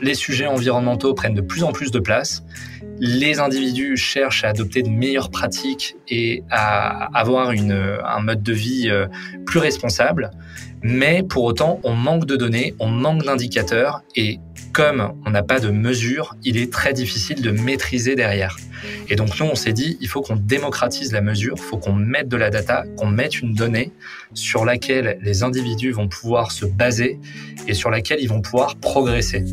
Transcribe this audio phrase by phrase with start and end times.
[0.00, 2.44] Les sujets environnementaux prennent de plus en plus de place.
[3.00, 8.52] Les individus cherchent à adopter de meilleures pratiques et à avoir une, un mode de
[8.52, 9.06] vie euh,
[9.46, 10.30] plus responsable.
[10.82, 14.38] Mais pour autant, on manque de données, on manque d'indicateurs et
[14.72, 18.56] comme on n'a pas de mesures, il est très difficile de maîtriser derrière.
[19.08, 21.94] Et donc nous, on s'est dit, il faut qu'on démocratise la mesure, il faut qu'on
[21.94, 23.92] mette de la data, qu'on mette une donnée
[24.34, 27.18] sur laquelle les individus vont pouvoir se baser
[27.66, 29.44] et sur laquelle ils vont pouvoir progresser.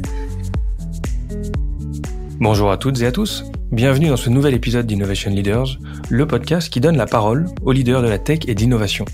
[2.40, 3.46] Bonjour à toutes et à tous.
[3.72, 8.02] Bienvenue dans ce nouvel épisode d'Innovation Leaders, le podcast qui donne la parole aux leaders
[8.02, 9.06] de la tech et d'innovation.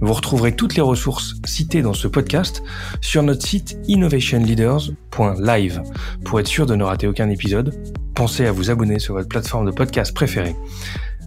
[0.00, 2.62] Vous retrouverez toutes les ressources citées dans ce podcast
[3.02, 5.82] sur notre site innovationleaders.live.
[6.24, 7.74] Pour être sûr de ne rater aucun épisode,
[8.14, 10.56] pensez à vous abonner sur votre plateforme de podcast préférée.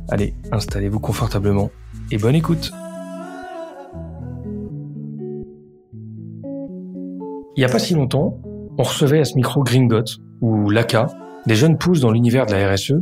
[0.10, 1.70] Allez, installez-vous confortablement
[2.12, 2.72] et bonne écoute.
[7.56, 8.40] Il n'y a pas si longtemps,
[8.80, 10.04] on recevait à ce micro Gringot
[10.42, 11.08] ou Laka,
[11.46, 12.94] des jeunes pousses dans l'univers de la RSE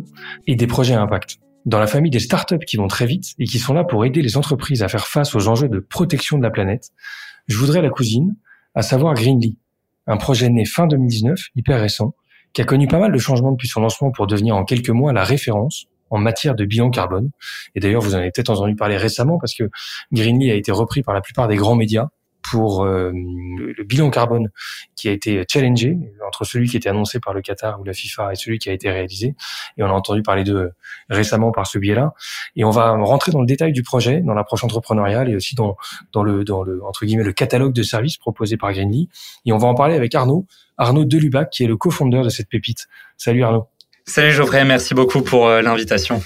[0.47, 1.37] et des projets à impact.
[1.65, 4.21] Dans la famille des startups qui vont très vite et qui sont là pour aider
[4.21, 6.89] les entreprises à faire face aux enjeux de protection de la planète,
[7.47, 8.35] je voudrais la cousine,
[8.75, 9.57] à savoir Greenly,
[10.07, 12.15] un projet né fin 2019, hyper récent,
[12.51, 15.13] qui a connu pas mal de changements depuis son lancement pour devenir en quelques mois
[15.13, 17.31] la référence en matière de bilan carbone.
[17.75, 19.69] Et d'ailleurs, vous en avez peut-être entendu parler récemment parce que
[20.11, 22.09] Greenly a été repris par la plupart des grands médias
[22.43, 24.49] pour euh, le bilan carbone
[24.95, 28.33] qui a été challengé entre celui qui était annoncé par le Qatar ou la FIFA
[28.33, 29.35] et celui qui a été réalisé.
[29.77, 30.71] Et on a entendu parler d'eux
[31.09, 32.13] récemment par ce biais-là.
[32.55, 35.75] Et on va rentrer dans le détail du projet, dans l'approche entrepreneuriale et aussi dans,
[36.23, 39.09] le dans le entre guillemets le catalogue de services proposé par Greenly.
[39.45, 40.45] Et on va en parler avec Arnaud,
[40.77, 42.87] Arnaud Delubac, qui est le cofondeur de cette pépite.
[43.17, 43.67] Salut Arnaud.
[44.05, 46.21] Salut Geoffrey, merci beaucoup pour euh, l'invitation.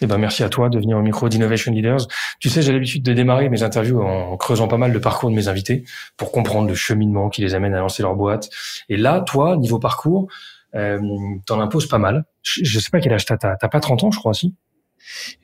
[0.00, 2.08] Eh ben, merci à toi de venir au micro d'Innovation Leaders.
[2.40, 5.34] Tu sais, j'ai l'habitude de démarrer mes interviews en creusant pas mal le parcours de
[5.34, 5.84] mes invités
[6.16, 8.50] pour comprendre le cheminement qui les amène à lancer leur boîte.
[8.88, 10.26] Et là, toi, niveau parcours,
[10.74, 10.98] euh,
[11.46, 12.24] t'en imposes pas mal.
[12.42, 13.36] Je, sais pas quel âge t'as.
[13.36, 14.54] T'as pas 30 ans, je crois, aussi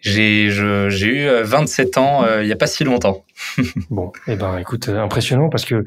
[0.00, 3.24] J'ai eu 27 euh, ans euh, il y a pas si longtemps.
[3.90, 5.84] bon, eh ben, écoute, euh, impressionnant parce que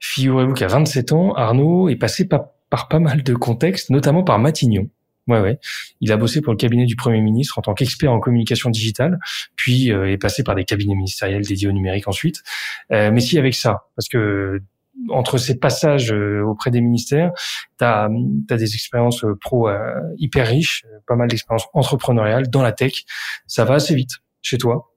[0.00, 4.38] figurez-vous qu'à 27 ans, Arnaud est passé par, par pas mal de contextes, notamment par
[4.40, 4.88] Matignon.
[5.30, 5.60] Ouais, ouais.
[6.00, 9.20] Il a bossé pour le cabinet du Premier ministre en tant qu'expert en communication digitale,
[9.54, 12.42] puis euh, est passé par des cabinets ministériels dédiés au numérique ensuite.
[12.90, 14.60] Euh, mais si avec ça, parce que
[15.08, 17.30] entre ces passages euh, auprès des ministères,
[17.78, 18.08] tu as,
[18.50, 19.78] des expériences pro euh,
[20.18, 23.04] hyper riches, pas mal d'expériences entrepreneuriales dans la tech.
[23.46, 24.92] Ça va assez vite chez toi.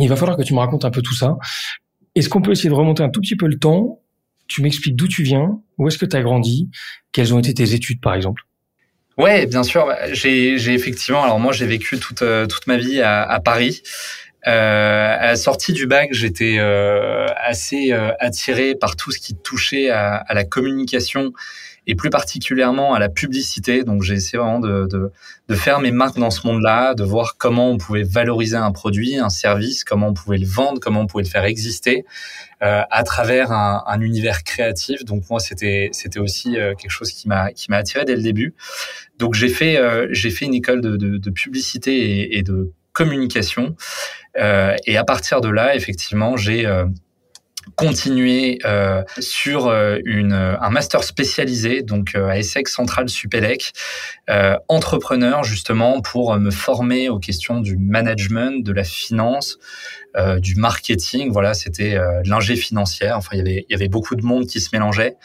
[0.00, 1.38] Il va falloir que tu me racontes un peu tout ça.
[2.14, 4.02] Est-ce qu'on peut essayer de remonter un tout petit peu le temps?
[4.48, 6.68] Tu m'expliques d'où tu viens, où est-ce que tu as grandi,
[7.12, 8.42] quelles ont été tes études par exemple?
[9.18, 9.92] Ouais, bien sûr.
[10.12, 11.22] J'ai, j'ai effectivement.
[11.22, 13.82] Alors moi, j'ai vécu toute euh, toute ma vie à, à Paris.
[14.46, 19.36] Euh, à la sortie du bac, j'étais euh, assez euh, attiré par tout ce qui
[19.36, 21.32] touchait à, à, la communication
[21.86, 23.84] et plus particulièrement à la publicité.
[23.84, 25.12] Donc j'ai essayé vraiment de, de,
[25.48, 29.16] de, faire mes marques dans ce monde-là, de voir comment on pouvait valoriser un produit,
[29.16, 32.04] un service, comment on pouvait le vendre, comment on pouvait le faire exister
[32.62, 35.04] euh, à travers un, un, univers créatif.
[35.04, 38.22] Donc moi c'était c'était aussi euh, quelque chose qui m'a qui m'a attiré dès le
[38.22, 38.54] début.
[39.18, 42.72] Donc j'ai fait euh, j'ai fait une école de, de, de publicité et, et, de
[42.92, 43.74] communication.
[44.38, 46.66] Euh, et à partir de là, effectivement, j'ai
[47.76, 53.72] continuer euh, sur euh, une, un master spécialisé donc euh, à Essex Central Supélec
[54.30, 59.58] euh, entrepreneur justement pour me former aux questions du management de la finance
[60.16, 61.30] euh, du marketing.
[61.32, 63.16] Voilà c'était l'ingé financière.
[63.16, 65.16] Enfin il y avait il y avait beaucoup de monde qui se mélangeait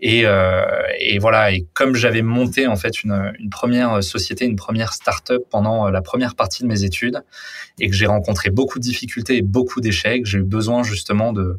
[0.00, 0.64] et, euh,
[0.98, 1.52] et voilà.
[1.52, 6.02] Et comme j'avais monté en fait une, une première société, une première start-up pendant la
[6.02, 7.22] première partie de mes études,
[7.80, 11.58] et que j'ai rencontré beaucoup de difficultés et beaucoup d'échecs, j'ai eu besoin justement de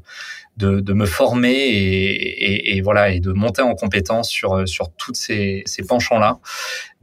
[0.58, 4.92] de, de me former et, et, et, voilà et de monter en compétence sur sur
[4.96, 6.40] toutes ces, ces penchants là.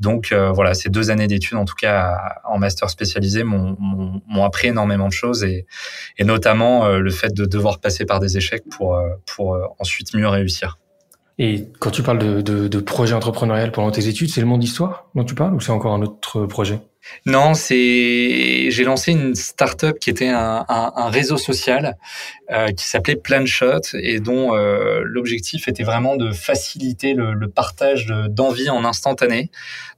[0.00, 4.68] Donc euh, voilà, ces deux années d'études en tout cas en master spécialisé m'ont appris
[4.68, 5.66] énormément de choses et,
[6.18, 10.14] et notamment euh, le fait de devoir passer par des échecs pour euh, pour ensuite
[10.14, 10.78] mieux réussir.
[11.38, 14.60] Et quand tu parles de, de, de projet entrepreneurial pendant tes études, c'est le monde
[14.60, 16.80] d'histoire dont tu parles ou c'est encore un autre projet?
[17.26, 20.64] Non, c'est j'ai lancé une start-up qui était un,
[21.08, 21.96] réseau social
[22.50, 28.70] euh, qui s'appelait Planshot et dont euh, l'objectif était vraiment de faciliter le, partage d'envie
[28.70, 29.50] en instantané.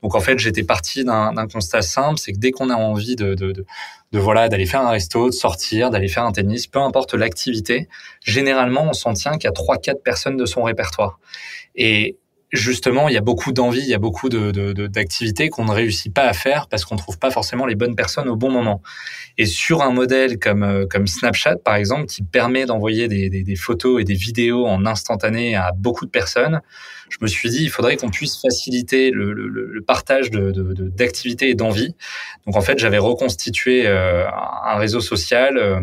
[0.03, 3.35] Donc en fait, j'étais parti d'un constat simple, c'est que dès qu'on a envie de,
[3.35, 3.65] de, de,
[4.13, 7.89] de voilà d'aller faire un resto, de sortir, d'aller faire un tennis, peu importe l'activité,
[8.23, 11.19] généralement on s'en tient qu'à trois quatre personnes de son répertoire.
[11.75, 12.19] Et
[12.57, 16.13] justement, il y a beaucoup d'envie, il y a beaucoup d'activités de, qu'on ne réussit
[16.13, 18.83] pas à faire parce qu'on trouve pas forcément les bonnes personnes au bon moment.
[19.39, 23.57] Et sur un modèle comme, euh, comme Snapchat, par exemple, qui permet d'envoyer des, des,
[23.57, 26.61] photos et des vidéos en instantané à beaucoup de personnes,
[27.09, 31.95] je me suis dit, il faudrait qu'on puisse faciliter le, partage d'activités et d'envie.
[32.47, 35.81] Donc, en fait, j'avais reconstitué euh, un réseau social euh,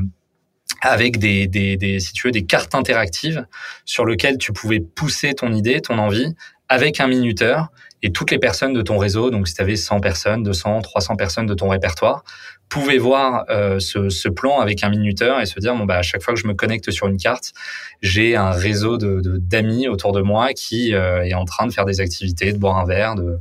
[0.81, 3.45] avec des, des, si tu veux, des cartes interactives
[3.85, 6.35] sur lesquelles tu pouvais pousser ton idée, ton envie,
[6.69, 7.69] avec un minuteur
[8.01, 11.15] et toutes les personnes de ton réseau, donc si tu avais 100 personnes, 200, 300
[11.15, 12.23] personnes de ton répertoire,
[12.67, 16.01] pouvaient voir euh, ce, ce, plan avec un minuteur et se dire bon bah à
[16.01, 17.53] chaque fois que je me connecte sur une carte,
[18.01, 21.85] j'ai un réseau de d'amis autour de moi qui euh, est en train de faire
[21.85, 23.39] des activités, de boire un verre, de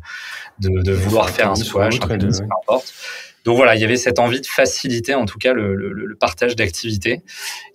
[0.61, 2.93] de, de vouloir faire un un peu importe.
[3.45, 6.15] Donc voilà, il y avait cette envie de faciliter en tout cas le, le, le
[6.15, 7.23] partage d'activités.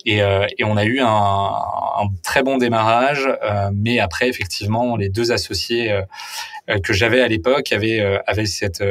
[0.06, 4.96] Et, euh, et, on a eu un, un très bon démarrage, euh, mais après effectivement
[4.96, 8.84] les deux associés euh, que j'avais à l'époque avaient, avaient cette,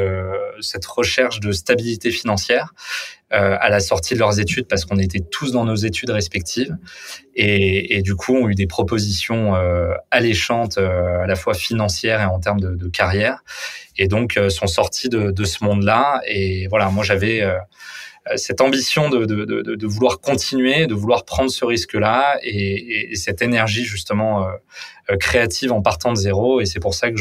[0.60, 2.74] cette recherche de stabilité financière
[3.30, 6.76] à la sortie de leurs études parce qu'on était tous dans nos études respectives
[7.36, 9.54] et, et du coup ont eu des propositions
[10.10, 13.44] alléchantes à la fois financières et en termes de, de carrière
[13.98, 17.42] et donc sont sortis de, ce monde-là et voilà moi j'avais
[18.30, 23.84] euh, cette ambition de, vouloir continuer, de vouloir prendre ce risque-là et, et, cette énergie
[23.84, 24.52] justement euh,
[25.10, 26.60] euh, créative en partant de zéro.
[26.60, 27.18] Et c'est pour ça que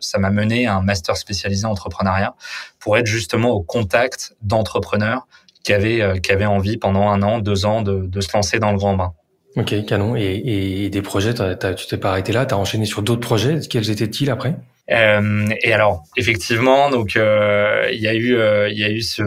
[0.00, 2.34] ça m'a mené à un master spécialisé en entrepreneuriat
[2.78, 5.26] pour être justement au contact d'entrepreneurs
[5.62, 9.12] qui avaient, envie pendant un an, deux ans de, se lancer dans le grand bain.
[9.56, 10.14] Ok, canon.
[10.16, 13.60] Et, des projets, tu t'es pas arrêté là, tu as enchaîné sur d'autres projets?
[13.68, 14.56] Quels étaient-ils après?
[14.90, 19.02] Euh, et alors, effectivement, donc euh, il y a eu, euh, il y a eu
[19.02, 19.22] ce,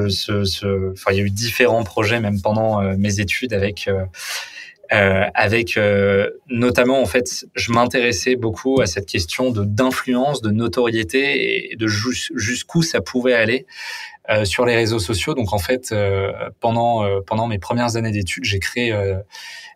[0.91, 3.89] enfin il y a eu différents projets même pendant mes études avec,
[4.89, 5.79] avec
[6.49, 11.87] notamment en fait, je m'intéressais beaucoup à cette question de d'influence, de notoriété et de
[11.87, 13.65] jusqu'où ça pouvait aller
[14.45, 15.33] sur les réseaux sociaux.
[15.33, 15.93] Donc en fait,
[16.61, 18.95] pendant pendant mes premières années d'études, j'ai créé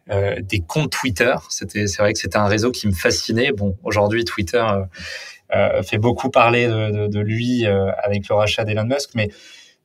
[0.09, 1.35] des comptes Twitter.
[1.49, 3.51] C'était, c'est vrai que c'était un réseau qui me fascinait.
[3.51, 4.63] Bon, aujourd'hui, Twitter
[5.83, 9.29] fait beaucoup parler de, lui euh, avec le rachat d'Elon Musk, mais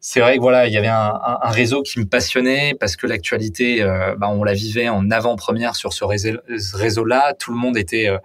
[0.00, 3.82] c'est vrai que voilà, il y avait un, réseau qui me passionnait parce que l'actualité,
[3.82, 7.34] euh, bah, on la vivait en avant-première sur ce réseau-là.
[7.34, 8.18] Tout le monde était euh,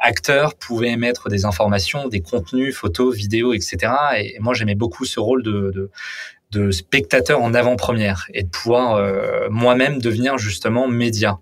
[0.00, 3.92] acteur, pouvait émettre des informations, des contenus, photos, vidéos, etc.
[4.18, 5.90] Et moi, j'aimais beaucoup ce rôle de,
[6.52, 11.38] de spectateur en avant-première et de pouvoir euh, moi-même devenir justement média.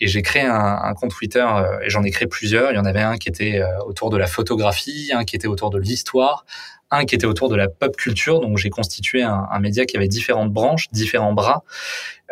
[0.00, 2.70] Et j'ai créé un, un, compte Twitter euh, et j'en ai créé plusieurs.
[2.70, 5.48] Il y en avait un qui était euh, autour de la photographie, un qui était
[5.48, 6.44] autour de l'histoire,
[6.90, 8.40] un qui était autour de la pop culture.
[8.40, 11.64] Donc j'ai constitué un, un, média qui avait différentes branches, différents bras.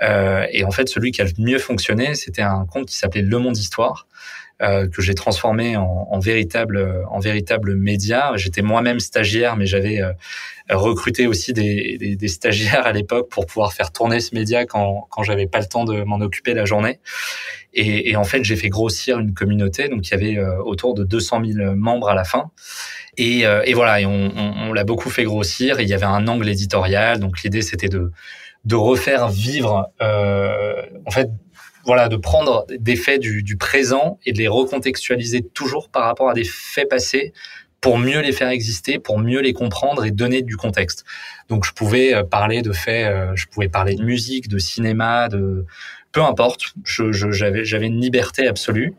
[0.02, 3.38] et en fait, celui qui a le mieux fonctionné, c'était un compte qui s'appelait Le
[3.38, 4.06] Monde Histoire.
[4.62, 8.32] Euh, que j'ai transformé en, en, véritable en véritable média.
[8.34, 10.12] J'étais moi-même stagiaire, mais j'avais euh,
[10.68, 15.06] recruté aussi des, des, des stagiaires à l'époque pour pouvoir faire tourner ce média quand
[15.08, 17.00] quand j'avais pas le temps de m'en occuper la journée.
[17.72, 19.88] Et, et en fait, j'ai fait grossir une communauté.
[19.88, 22.50] Donc, il y avait euh, autour de 200 000 membres à la fin.
[23.16, 25.80] Et, et voilà, et on, on, on l'a beaucoup fait grossir.
[25.80, 27.18] Et il y avait un angle éditorial.
[27.18, 28.12] Donc, l'idée, c'était de
[28.64, 31.30] de refaire vivre euh, en fait
[31.84, 36.30] voilà, de prendre des faits du, du, présent et de les recontextualiser toujours par rapport
[36.30, 37.32] à des faits passés
[37.80, 41.04] pour mieux les faire exister, pour mieux les comprendre et donner du contexte.
[41.48, 45.28] Donc je pouvais euh, parler de faits, euh, je pouvais parler de musique, de cinéma,
[45.28, 45.64] de
[46.12, 46.74] peu importe.
[46.84, 48.94] Je, j'avais j'avais une liberté absolue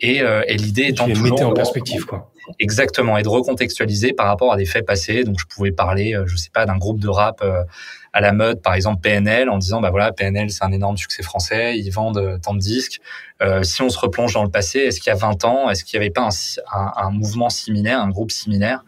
[0.00, 2.30] et, euh, et l'idée étant de mettre en perspective quoi.
[2.58, 5.24] Exactement et de recontextualiser par rapport à des faits passés.
[5.24, 7.42] Donc je pouvais parler, je sais pas, d'un groupe de rap
[8.14, 11.24] à la mode, par exemple PNL, en disant bah voilà PNL c'est un énorme succès
[11.24, 13.00] français, ils vendent euh, tant de disques.
[13.42, 15.84] Euh, si on se replonge dans le passé, est-ce qu'il y a 20 ans, est-ce
[15.84, 16.28] qu'il n'y avait pas
[16.72, 18.84] un, un, mouvement similaire, un groupe similaire?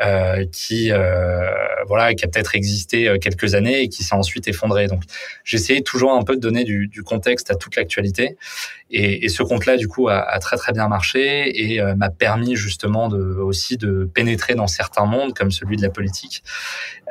[0.00, 1.50] Euh, qui euh,
[1.86, 4.86] voilà qui a peut-être existé euh, quelques années et qui s'est ensuite effondré.
[4.86, 5.02] Donc
[5.44, 8.38] j'essayais toujours un peu de donner du, du contexte à toute l'actualité
[8.90, 12.08] et, et, ce compte-là du coup a, a, très très bien marché et euh, m'a
[12.10, 16.42] permis justement de aussi de pénétrer dans certains mondes comme celui de la politique.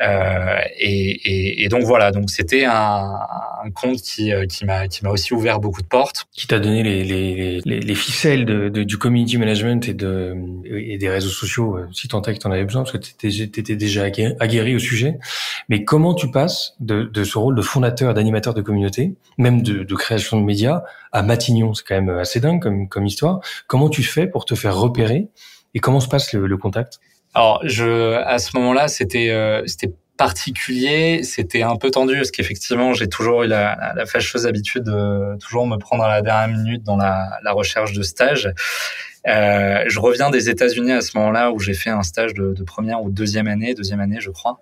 [0.02, 5.10] Et, et, et, donc voilà, donc c'était un, un, compte qui qui m'a qui m'a
[5.10, 6.26] aussi ouvert beaucoup de portes.
[6.32, 10.36] Qui t'a donné les, les, les, les ficelles de, de, du community management et de
[10.66, 13.76] et des réseaux sociaux si tant est que t'en avais besoin parce que tu étais,
[13.76, 15.18] déjà aguerri au sujet.
[15.70, 19.84] Mais comment tu passes de, de ce rôle de fondateur, d'animateur de communauté, même de,
[19.84, 21.74] de, création de médias, à Matignon?
[21.74, 23.40] C'est quand même assez dingue comme, comme histoire.
[23.68, 25.28] Comment tu fais pour te faire repérer?
[25.74, 27.00] Et comment se passe le, le contact?
[27.34, 29.64] Alors, je, à ce moment-là, c'était euh,
[30.20, 35.38] particulier, c'était un peu tendu parce qu'effectivement j'ai toujours eu la, la, fâcheuse habitude de
[35.40, 38.52] toujours me prendre à la dernière minute dans la, la recherche de stage
[39.28, 43.02] Euh, je reviens des États-Unis à ce moment-là où j'ai fait un stage de, première
[43.02, 44.62] ou deuxième année, deuxième année, je crois.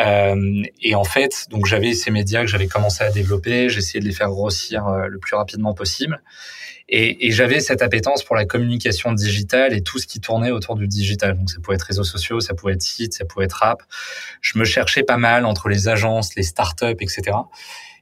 [0.00, 4.06] Euh, et en fait, donc j'avais ces médias que j'avais commencé à développer, j'essayais de
[4.06, 6.22] les faire grossir euh, le plus rapidement possible.
[6.88, 10.74] Et, et j'avais cette appétence pour la communication digitale et tout ce qui tournait autour
[10.74, 11.38] du digital.
[11.38, 13.82] Donc ça pouvait être réseaux sociaux, ça pouvait être site, ça pouvait être app.
[14.42, 17.22] Je me cherchais pas mal entre les agences, les startups, etc.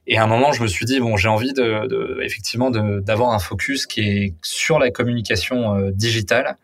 [0.05, 3.31] Et à un moment, je me suis dit bon, j'ai envie de, de effectivement d'avoir
[3.31, 6.57] un focus qui est sur la communication euh, digitale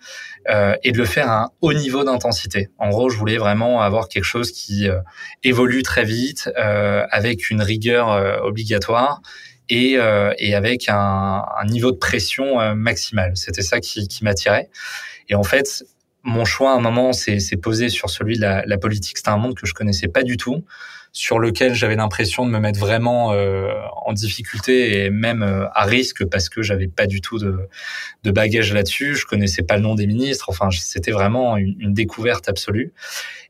[0.50, 2.69] euh, et de le faire à un haut niveau d'intensité.
[2.77, 5.00] En gros, je voulais vraiment avoir quelque chose qui euh,
[5.43, 9.22] évolue très vite, euh, avec une rigueur euh, obligatoire
[9.69, 9.98] et,
[10.39, 13.34] et avec un, un, niveau de pression maximal.
[13.38, 14.67] C'était ça qui, qui m'attirait.
[15.29, 15.86] Et en fait,
[16.24, 19.17] mon choix à un moment s'est posé sur celui de la, la politique.
[19.17, 20.65] C'était un monde que je connaissais pas du tout
[21.12, 23.74] sur lequel j'avais l'impression de me mettre vraiment euh,
[24.06, 27.68] en difficulté et même euh, à risque parce que j'avais pas du tout de,
[28.24, 29.16] de bagages là-dessus.
[29.16, 30.50] Je connaissais pas le nom des ministres.
[30.50, 32.94] Enfin, c'était vraiment une, découverte absolue.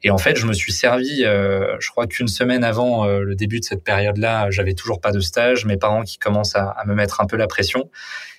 [0.03, 3.35] Et en fait, je me suis servi, euh, je crois qu'une semaine avant euh, le
[3.35, 5.65] début de cette période-là, j'avais toujours pas de stage.
[5.65, 7.89] Mes parents qui commencent à, à me mettre un peu la pression.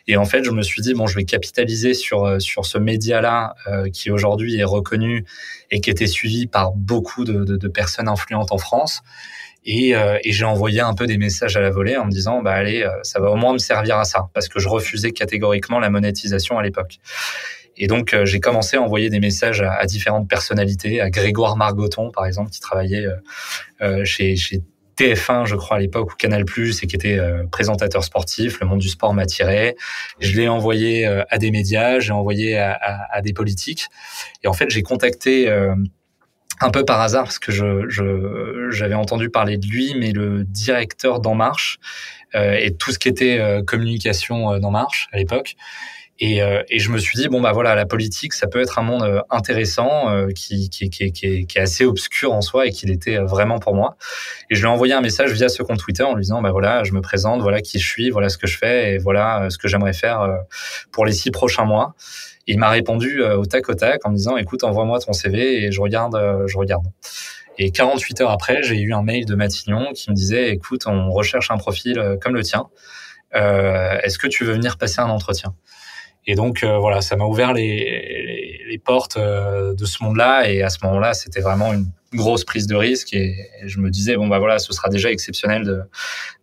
[0.06, 2.78] Et en fait, je me suis dit bon, je vais capitaliser sur euh, sur ce
[2.78, 5.24] média-là euh, qui aujourd'hui est reconnu
[5.70, 9.02] et qui était suivi par beaucoup de, de, de personnes influentes en France.
[9.66, 12.40] Et, euh, et j'ai envoyé un peu des messages à la volée en me disant
[12.42, 15.12] bah allez, euh, ça va au moins me servir à ça parce que je refusais
[15.12, 16.98] catégoriquement la monétisation à l'époque.
[17.80, 22.12] Et donc, euh, j'ai commencé à envoyer des messages à, différentes personnalités, à Grégoire Margoton,
[22.12, 23.06] par exemple, qui travaillait
[23.82, 24.62] euh, chez, chez
[25.00, 28.60] TF1, je crois, à l'époque, ou Canal+, et qui était euh, présentateur sportif.
[28.60, 29.76] Le monde du sport m'a tiré.
[30.18, 33.86] Je l'ai envoyé euh, à des médias, j'ai envoyé à, des politiques.
[34.42, 35.74] Et en fait, j'ai contacté euh,
[36.60, 37.50] un peu par hasard, parce que
[38.70, 41.78] j'avais entendu parler de lui, mais le directeur d'En Marche,
[42.34, 45.56] et tout ce qui était communication d'En Marche à l'époque.
[46.22, 48.78] Et, euh, et, je me suis dit bon bah voilà la politique ça peut être
[48.78, 52.66] un monde euh, intéressant euh, qui, qui, qui, qui, est, qui, assez obscur en soi
[52.66, 53.96] et qu'il était vraiment pour moi.
[54.50, 56.50] Et je lui ai envoyé un message via ce compte Twitter en lui disant bah
[56.50, 59.48] voilà je me présente voilà qui je suis voilà ce que je fais et voilà
[59.48, 60.28] ce que j'aimerais faire
[60.92, 61.94] pour les six prochains mois.
[62.46, 65.72] Il m'a répondu au tac au tac en me disant écoute envoie-moi ton CV et
[65.72, 66.84] je regarde je regarde.
[67.56, 71.10] Et 48 heures après j'ai eu un mail de Matignon qui me disait écoute on
[71.10, 72.66] recherche un profil comme le tien.
[73.32, 75.54] Est-ce que tu veux venir passer un entretien?
[76.26, 77.76] Et donc euh, voilà, ça m'a ouvert les,
[78.26, 80.50] les, les portes euh, de ce monde-là.
[80.50, 83.14] Et à ce moment-là, c'était vraiment une grosse prise de risque.
[83.14, 83.34] Et,
[83.64, 85.86] je me disais bon bah voilà, ce sera déjà exceptionnel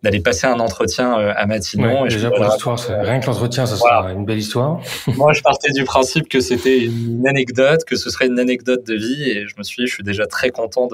[0.02, 2.02] d'aller passer un entretien euh, à Matignon.
[2.02, 3.98] Ouais, et déjà pour l'histoire, rien que l'entretien, ça voilà.
[3.98, 4.80] sera une belle histoire.
[5.16, 8.94] Moi, je partais du principe que c'était une anecdote, que ce serait une anecdote de
[8.94, 9.30] vie.
[9.30, 10.88] Et je me suis dit, je suis déjà très content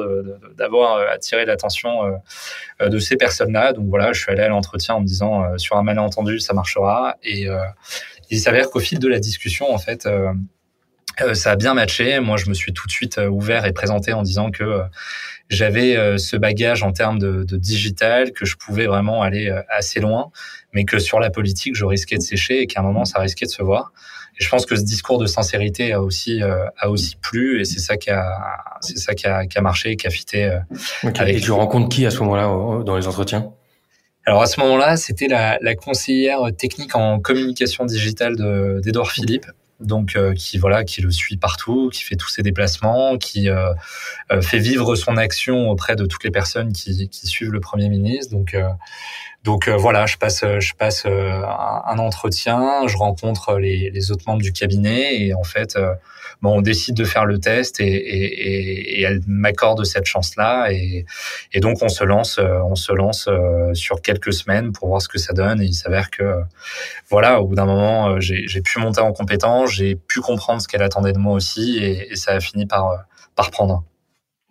[0.58, 2.00] d'avoir attiré l'attention
[2.80, 3.72] de ces personnes-là.
[3.72, 7.16] Donc voilà, je suis allé à l'entretien en me disant sur un malentendu, ça marchera.
[7.22, 7.48] Et
[8.30, 10.32] il s'avère qu'au fil de la discussion, en fait, euh,
[11.20, 12.18] euh, ça a bien matché.
[12.20, 14.82] Moi, je me suis tout de suite euh, ouvert et présenté en disant que euh,
[15.48, 20.00] j'avais euh, ce bagage en termes de, de, digital, que je pouvais vraiment aller assez
[20.00, 20.30] loin,
[20.72, 23.46] mais que sur la politique, je risquais de sécher et qu'à un moment, ça risquait
[23.46, 23.92] de se voir.
[24.40, 27.78] Et je pense que ce discours de sincérité a aussi a aussi plu et c'est
[27.78, 28.26] ça qui a
[28.80, 30.58] c'est ça qui a, qui a marché, qui a fité.
[31.04, 31.20] Okay.
[31.20, 31.36] Avec...
[31.36, 33.52] Et tu rencontres qui à ce moment-là dans les entretiens?
[34.26, 38.36] Alors à ce moment-là, c'était la, la, conseillère technique en communication digitale
[38.80, 39.46] d'Edouard Philippe,
[39.80, 43.72] donc euh, qui voilà, qui le suit partout, qui fait tous ses déplacements, qui euh,
[44.32, 47.88] euh, fait vivre son action auprès de toutes les personnes qui, qui suivent le Premier
[47.88, 48.32] ministre.
[48.32, 48.68] Donc euh,
[49.42, 54.24] donc euh, voilà, je passe, je passe un, un, entretien, je rencontre les, les, autres
[54.26, 55.76] membres du cabinet et en fait,
[56.42, 61.04] bon, on décide de faire le test et, et, et elle m'accorde cette chance-là et,
[61.52, 63.28] et, donc on se lance, on se lance
[63.72, 66.40] sur quelques semaines pour voir ce que ça donne et il s'avère que
[67.08, 70.82] voilà, au bout d'un moment, j'ai pu monter en compétence, j'ai pu comprendre ce qu'elle
[70.82, 73.84] attendait de moi aussi et, et ça a fini par par prendre.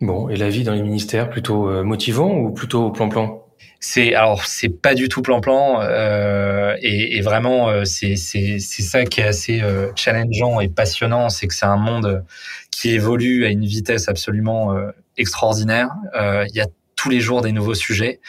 [0.01, 3.42] Bon, et la vie dans les ministères, plutôt motivant ou plutôt plan-plan?
[3.79, 9.03] C'est alors c'est pas du tout plan-plan euh, et, et, vraiment euh, c'est c'est ça
[9.03, 12.23] qui est assez euh, challengeant et passionnant, c'est que c'est un monde
[12.71, 15.89] qui évolue à une vitesse absolument euh, extraordinaire.
[16.15, 18.21] Euh, il y a tous les jours des nouveaux sujets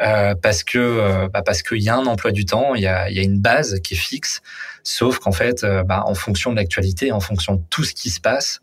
[0.00, 3.10] euh, parce que bah parce qu'il y a un emploi du temps, il y a
[3.10, 4.40] il y a une base qui est fixe,
[4.84, 8.20] sauf qu'en fait bah, en fonction de l'actualité, en fonction de tout ce qui se
[8.20, 8.60] passe,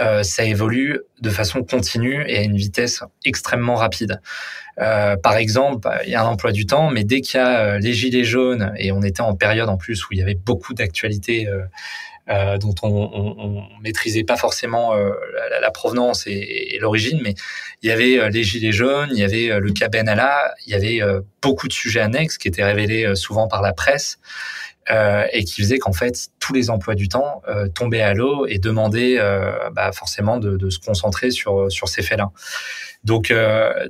[0.00, 4.20] euh, ça évolue de façon continue et à une vitesse extrêmement rapide.
[4.80, 7.42] Euh, par exemple, bah, il y a un emploi du temps, mais dès qu'il y
[7.42, 10.22] a euh, les gilets jaunes, et on était en période en plus où il y
[10.22, 11.48] avait beaucoup d'actualités
[12.60, 17.34] dont on, on, maîtrisait pas forcément la, provenance et, et l'origine, mais
[17.82, 21.00] il y avait les gilets jaunes, il y avait le cas Benalla, il y avait
[21.42, 24.20] beaucoup de sujets annexes qui étaient révélés souvent par la presse.
[24.90, 28.46] Euh, et qui faisait qu'en fait tous les emplois du temps euh, tombaient à l'eau
[28.46, 32.30] et demandaient euh, bah, forcément de, se concentrer sur sur ces faits-là.
[33.04, 33.32] Donc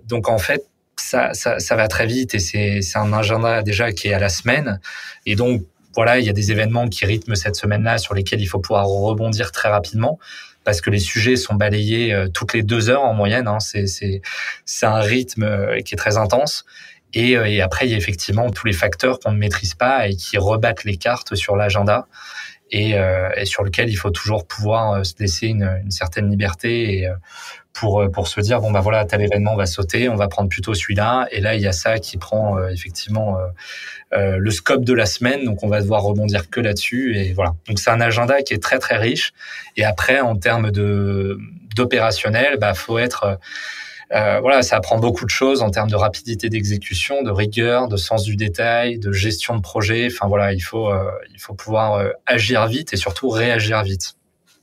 [0.05, 0.67] donc en fait
[0.97, 4.29] ça, ça, va très vite et c'est c'est un agenda déjà qui est à la
[4.29, 4.81] semaine
[5.27, 5.63] et donc
[5.95, 8.87] voilà il y a des événements qui rythment cette semaine-là sur lesquels il faut pouvoir
[8.87, 10.19] rebondir très rapidement
[10.65, 13.49] parce que les sujets sont balayés toutes les deux heures en moyenne.
[13.49, 13.59] Hein.
[13.61, 16.67] C'est un rythme qui est très intense.
[17.15, 20.09] Et, euh, et, après, il y a effectivement tous les facteurs qu'on ne maîtrise pas
[20.09, 22.07] et qui rebattent les cartes sur l'agenda
[22.71, 27.01] et, euh, et, sur lequel il faut toujours pouvoir se laisser une, une certaine liberté
[27.01, 27.11] et,
[27.73, 30.75] pour pour se dire bon bah voilà tel événement va sauter, on va prendre plutôt
[30.75, 31.27] celui-là.
[31.31, 33.39] Et là, il y a ça qui prend euh, effectivement
[34.13, 37.17] euh, le scope de la semaine, donc on va devoir rebondir que là-dessus.
[37.17, 37.55] Et voilà.
[37.69, 39.33] Donc c'est un agenda qui est très très riche.
[39.77, 43.39] Et après, en termes d'opérationnel, bah faut être
[44.13, 47.97] euh, voilà, ça apprend beaucoup de choses en termes de rapidité d'exécution, de rigueur, de
[47.97, 50.09] sens du détail, de gestion de projet.
[50.11, 54.15] Enfin voilà, il faut euh, il faut pouvoir euh, agir vite et surtout réagir vite.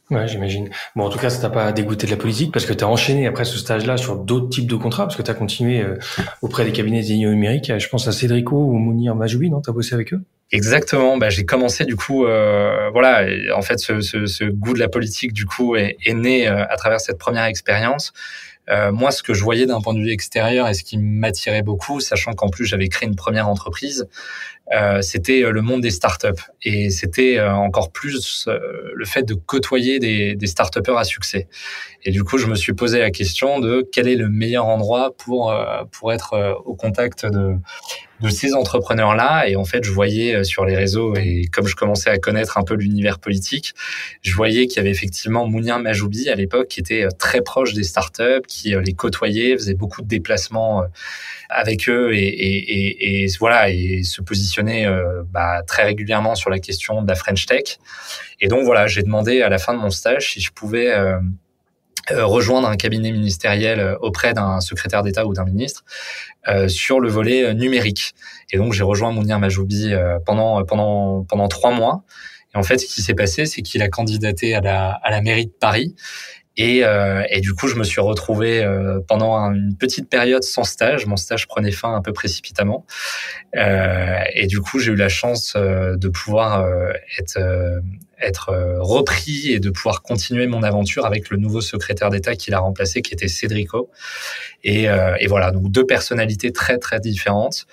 [0.09, 0.69] Ouais, j'imagine.
[0.95, 2.87] Bon, en tout cas, ça t'a pas dégoûté de la politique parce que tu as
[2.87, 5.85] enchaîné après ce stage-là sur d'autres types de contrats parce que tu as continué
[6.41, 7.73] auprès des cabinets des numériques.
[7.77, 9.59] Je pense à Cédrico ou Mounir Majoubi, non?
[9.59, 10.21] Tu as bossé avec eux?
[10.53, 11.17] Exactement.
[11.17, 13.25] Bah, j'ai commencé du coup, euh, voilà.
[13.53, 16.77] En fait, ce, ce, ce, goût de la politique du coup est, est né à
[16.77, 18.13] travers cette première expérience.
[18.69, 21.61] Euh, moi, ce que je voyais d'un point de vue extérieur et ce qui m'attirait
[21.61, 24.07] beaucoup, sachant qu'en plus j'avais créé une première entreprise,
[24.73, 26.41] euh, c'était euh, le monde des startups.
[26.63, 28.59] Et c'était euh, encore plus euh,
[28.93, 31.47] le fait de côtoyer des, des startupeurs à succès.
[32.07, 35.13] Et du coup, je me suis posé la question de quel est le meilleur endroit
[35.17, 35.53] pour,
[35.91, 37.57] pour être au contact de,
[38.21, 39.47] de ces entrepreneurs-là.
[39.47, 42.57] Et en fait, je voyais euh, sur les réseaux, et comme je commençais à connaître
[42.57, 43.73] un peu l'univers politique,
[44.21, 47.73] je voyais qu'il y avait effectivement Mounir Majoubi à l'époque qui était euh, très proche
[47.73, 50.83] des startups, qui euh, les côtoyait, faisait beaucoup de déplacements
[51.49, 54.85] avec eux et, voilà et se positionnait
[55.31, 57.77] bah, très régulièrement sur la question de la French Tech.
[58.39, 61.19] Et donc voilà, j'ai demandé à la fin de mon stage si je pouvais euh,
[62.15, 65.83] rejoindre un cabinet ministériel euh, auprès d'un secrétaire d'État ou d'un ministre
[66.47, 68.13] euh, sur le volet numérique.
[68.51, 69.93] Et donc j'ai rejoint Mounir Majoubi
[70.25, 72.03] pendant pendant pendant trois mois.
[72.53, 75.21] Et en fait, ce qui s'est passé, c'est qu'il a candidaté à la à la
[75.21, 75.95] mairie de Paris.
[76.57, 80.63] Et, euh, et, du coup, je me suis retrouvé euh, pendant une petite période sans
[80.63, 81.05] stage.
[81.05, 82.83] Mon stage prenait fin un peu précipitamment.
[83.55, 86.67] Euh, et du coup, j'ai eu la chance de pouvoir
[87.19, 87.39] être
[88.21, 92.51] être euh, repris et de pouvoir continuer mon aventure avec le nouveau secrétaire d'État qui
[92.51, 93.89] l'a remplacé, qui était Cédrico.
[94.63, 97.67] Et, euh, et, voilà, donc deux personnalités très très différentes,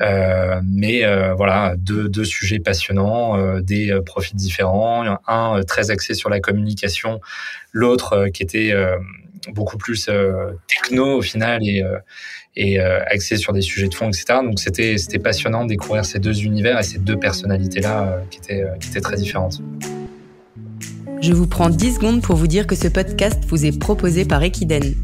[0.00, 6.14] euh, mais euh, voilà, deux, deux sujets passionnants, euh, des profils différents, un très axé
[6.14, 7.20] sur la communication,
[7.72, 8.72] l'autre qui était
[9.50, 10.08] beaucoup plus
[10.68, 11.82] techno au final et
[12.56, 14.40] et euh, axé sur des sujets de fond, etc.
[14.42, 18.38] Donc c'était passionnant de découvrir ces deux univers et ces deux personnalités là euh, qui
[18.38, 19.62] étaient euh, qui étaient très différentes.
[21.20, 24.42] Je vous prends 10 secondes pour vous dire que ce podcast vous est proposé par
[24.42, 24.94] Equiden.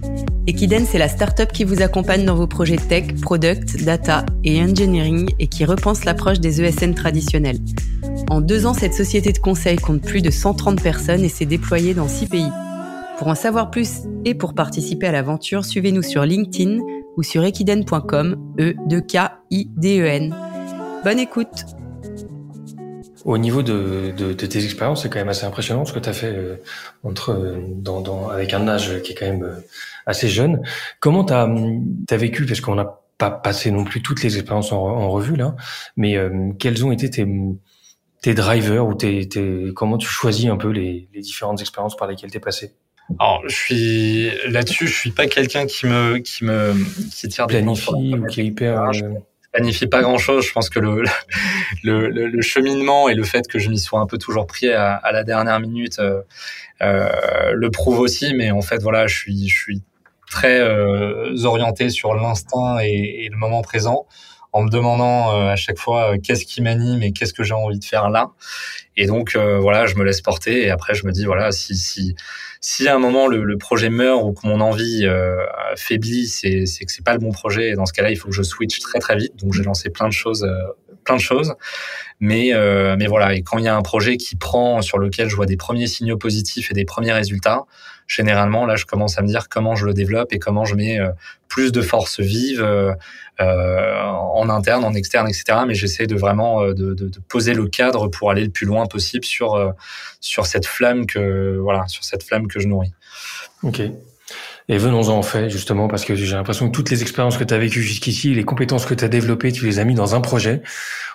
[0.46, 5.28] Equiden, c'est la startup qui vous accompagne dans vos projets tech, product, data et engineering
[5.38, 7.58] et qui repense l'approche des ESN traditionnels.
[8.30, 11.94] En deux ans, cette société de conseil compte plus de 130 personnes et s'est déployée
[11.94, 12.50] dans 6 pays.
[13.18, 16.78] Pour en savoir plus et pour participer à l'aventure, suivez-nous sur LinkedIn
[17.16, 20.34] ou sur equiden.com, e 2 k i d e n.
[21.04, 21.64] Bonne écoute.
[23.24, 26.08] Au niveau de, de, de tes expériences, c'est quand même assez impressionnant ce que tu
[26.08, 26.56] as fait euh,
[27.02, 29.60] entre euh, dans, dans, avec un âge qui est quand même euh,
[30.04, 30.62] assez jeune.
[31.00, 34.78] Comment tu as, vécu, parce qu'on n'a pas passé non plus toutes les expériences en,
[34.78, 35.56] en revue là,
[35.96, 37.26] mais euh, quels ont été tes,
[38.20, 42.08] tes drivers ou tes, tes, comment tu choisis un peu les, les différentes expériences par
[42.08, 42.74] lesquelles tu es passé?
[43.18, 46.74] Alors, je suis là-dessus, je suis pas quelqu'un qui me qui me
[47.10, 48.82] qui tire planifie ou qui est hyper.
[48.82, 49.04] Euh, je
[49.52, 50.44] planifie pas grand-chose.
[50.46, 51.04] Je pense que le,
[51.84, 54.70] le, le, le, cheminement et le fait que je m'y sois un peu toujours pris
[54.70, 56.22] à, à la dernière minute euh,
[56.82, 58.34] euh, le prouve aussi.
[58.34, 59.82] Mais en fait, voilà, je suis je suis
[60.30, 64.06] très euh, orienté sur l'instinct et, et, le moment présent
[64.52, 67.78] en me demandant euh, à chaque fois qu'est-ce qui m'anime et qu'est-ce que j'ai envie
[67.78, 68.30] de faire là.
[68.96, 72.14] Et donc voilà, je me laisse porter et après je me dis voilà si si
[72.64, 75.36] si à un moment le, projet meurt ou que mon envie euh,
[75.76, 77.68] faiblit, c'est, c'est que c'est pas le bon projet.
[77.68, 79.36] Et dans ce cas-là, il faut que je switch très très vite.
[79.36, 80.72] Donc j'ai lancé plein de choses, euh,
[81.04, 81.54] plein de choses.
[82.20, 83.34] Mais euh, mais voilà.
[83.34, 85.86] Et quand il y a un projet qui prend, sur lequel je vois des premiers
[85.86, 87.64] signaux positifs et des premiers résultats,
[88.06, 90.98] généralement là, je commence à me dire comment je le développe et comment je mets
[90.98, 91.10] euh,
[91.48, 92.94] plus de force vive euh,
[93.40, 95.58] en interne, en externe, etc.
[95.66, 98.86] Mais j'essaie de vraiment de, de, de, poser le cadre pour aller le plus loin
[98.86, 99.74] possible sur
[100.20, 102.92] sur cette flamme que voilà, sur cette flamme que je nourris.
[103.62, 103.82] Ok.
[104.68, 107.52] Et venons-en en fait, justement, parce que j'ai l'impression que toutes les expériences que tu
[107.52, 110.20] as vécues jusqu'ici, les compétences que tu as développées, tu les as mis dans un
[110.20, 110.62] projet.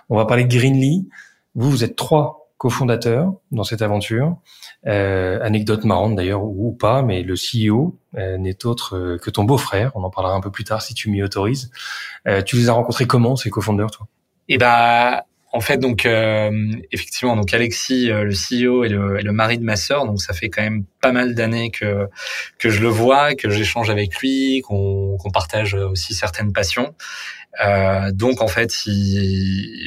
[0.10, 1.10] On va parler de Greenly.
[1.56, 4.38] Vous, vous êtes trois cofondateurs dans cette aventure.
[4.86, 9.92] Euh, anecdote marrante d'ailleurs ou, pas, mais le CEO euh, n'est autre que ton beau-frère.
[9.96, 11.72] On en parlera un peu plus tard si tu m'y autorises.
[12.46, 14.08] tu les as rencontrés comment ces cofondateurs, toi?
[14.50, 16.52] Eh ben, en fait, donc euh,
[16.92, 20.34] effectivement, donc Alexis, euh, le CEO et le, le, mari de ma sœur, donc ça
[20.34, 22.08] fait quand même pas mal d'années que
[22.60, 26.94] que je le vois, que j'échange avec lui, qu'on partage aussi certaines passions.
[27.66, 28.72] Euh, donc en fait,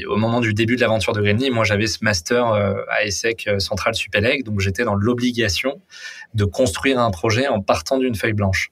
[0.08, 3.48] au moment du début de l'aventure de Greenly, moi j'avais ce master euh, à ESSEC
[3.58, 5.80] Central Supélec, donc j'étais dans l'obligation
[6.34, 8.70] de construire un projet en partant d'une feuille blanche.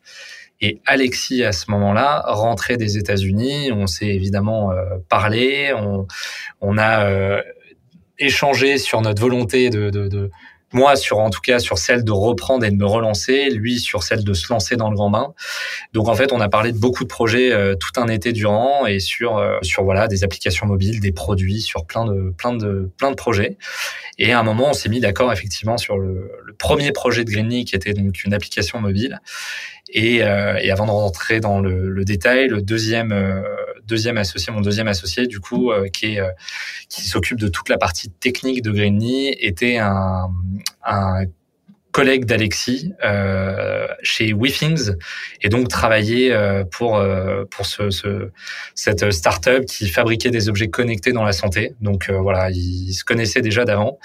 [0.63, 3.73] Et Alexis, à ce moment-là, rentrait des États-Unis.
[3.73, 5.73] On s'est évidemment euh, parlé.
[6.61, 7.41] On, a euh,
[8.19, 10.31] échangé sur notre volonté de,
[10.73, 14.03] moi sur en tout cas sur celle de reprendre et de me relancer, lui sur
[14.03, 15.35] celle de se lancer dans le grand bain.
[15.93, 18.87] Donc en fait, on a parlé de beaucoup de projets euh, tout un été durant
[18.87, 22.91] et sur euh, sur voilà des applications mobiles, des produits, sur plein de plein de
[22.99, 23.57] plein de projets.
[24.19, 27.31] Et à un moment, on s'est mis d'accord effectivement sur le, le, premier projet de
[27.31, 29.21] Greenly qui était donc une application mobile.
[29.93, 33.13] Et, euh, et avant de rentrer dans le, le détail, le deuxième
[33.91, 36.31] deuxième associé, mon deuxième associé, du coup, euh, qui est, euh,
[36.89, 40.31] qui s'occupe de toute la partie technique de Greenly, était un,
[40.85, 41.25] un
[41.93, 44.93] collègue d'Alexis euh, chez WeThings
[45.43, 48.31] et donc travaillait euh, pour euh, pour ce, ce,
[48.75, 51.75] cette startup qui fabriquait des objets connectés dans la santé.
[51.81, 53.99] Donc euh, voilà, il se connaissait déjà d'avant.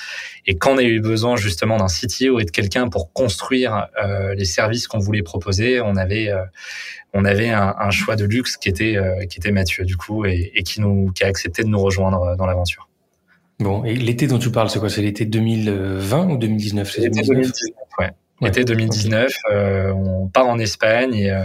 [0.48, 3.88] Et quand on a eu besoin justement d'un CTO et de quelqu'un pour construire
[4.36, 6.32] les services qu'on voulait proposer, on avait
[7.14, 8.98] on avait un, un, choix de luxe qui était
[9.30, 12.36] qui était Mathieu du coup et, et qui nous qui a accepté de nous rejoindre
[12.38, 12.88] dans l'aventure.
[13.60, 14.90] Bon, et l'été dont tu parles, c'est quoi?
[14.90, 17.52] C'est l'été 2020 ou 2019 C'est 2019,
[18.00, 18.12] ouais.
[18.42, 21.44] L'été 2019, euh, on part en Espagne et, euh,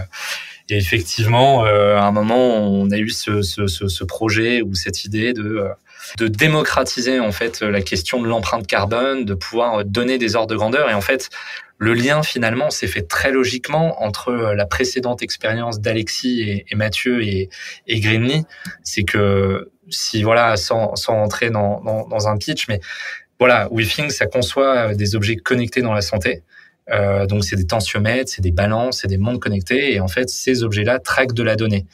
[0.71, 5.43] et effectivement, euh, à un moment, on a eu ce, projet ou cette idée de
[5.43, 5.69] euh,
[6.19, 10.57] de démocratiser en fait la question de l'empreinte carbone, de pouvoir donner des ordres de
[10.57, 10.91] grandeur.
[10.91, 11.29] Et en fait,
[11.79, 17.49] le lien finalement s'est fait très logiquement entre la précédente expérience d'Alexis et, Mathieu et,
[17.87, 18.45] et Greenly.
[18.83, 22.81] C'est que si voilà, sans, sans entrer dans, dans, dans, un pitch, mais
[23.39, 26.43] voilà, WeThink, ça conçoit des objets connectés dans la santé.
[26.93, 30.29] Euh, donc c'est des tensiomètres, c'est des balances, c'est des montres connectées, et en fait
[30.29, 31.87] ces objets-là traquent de la donnée.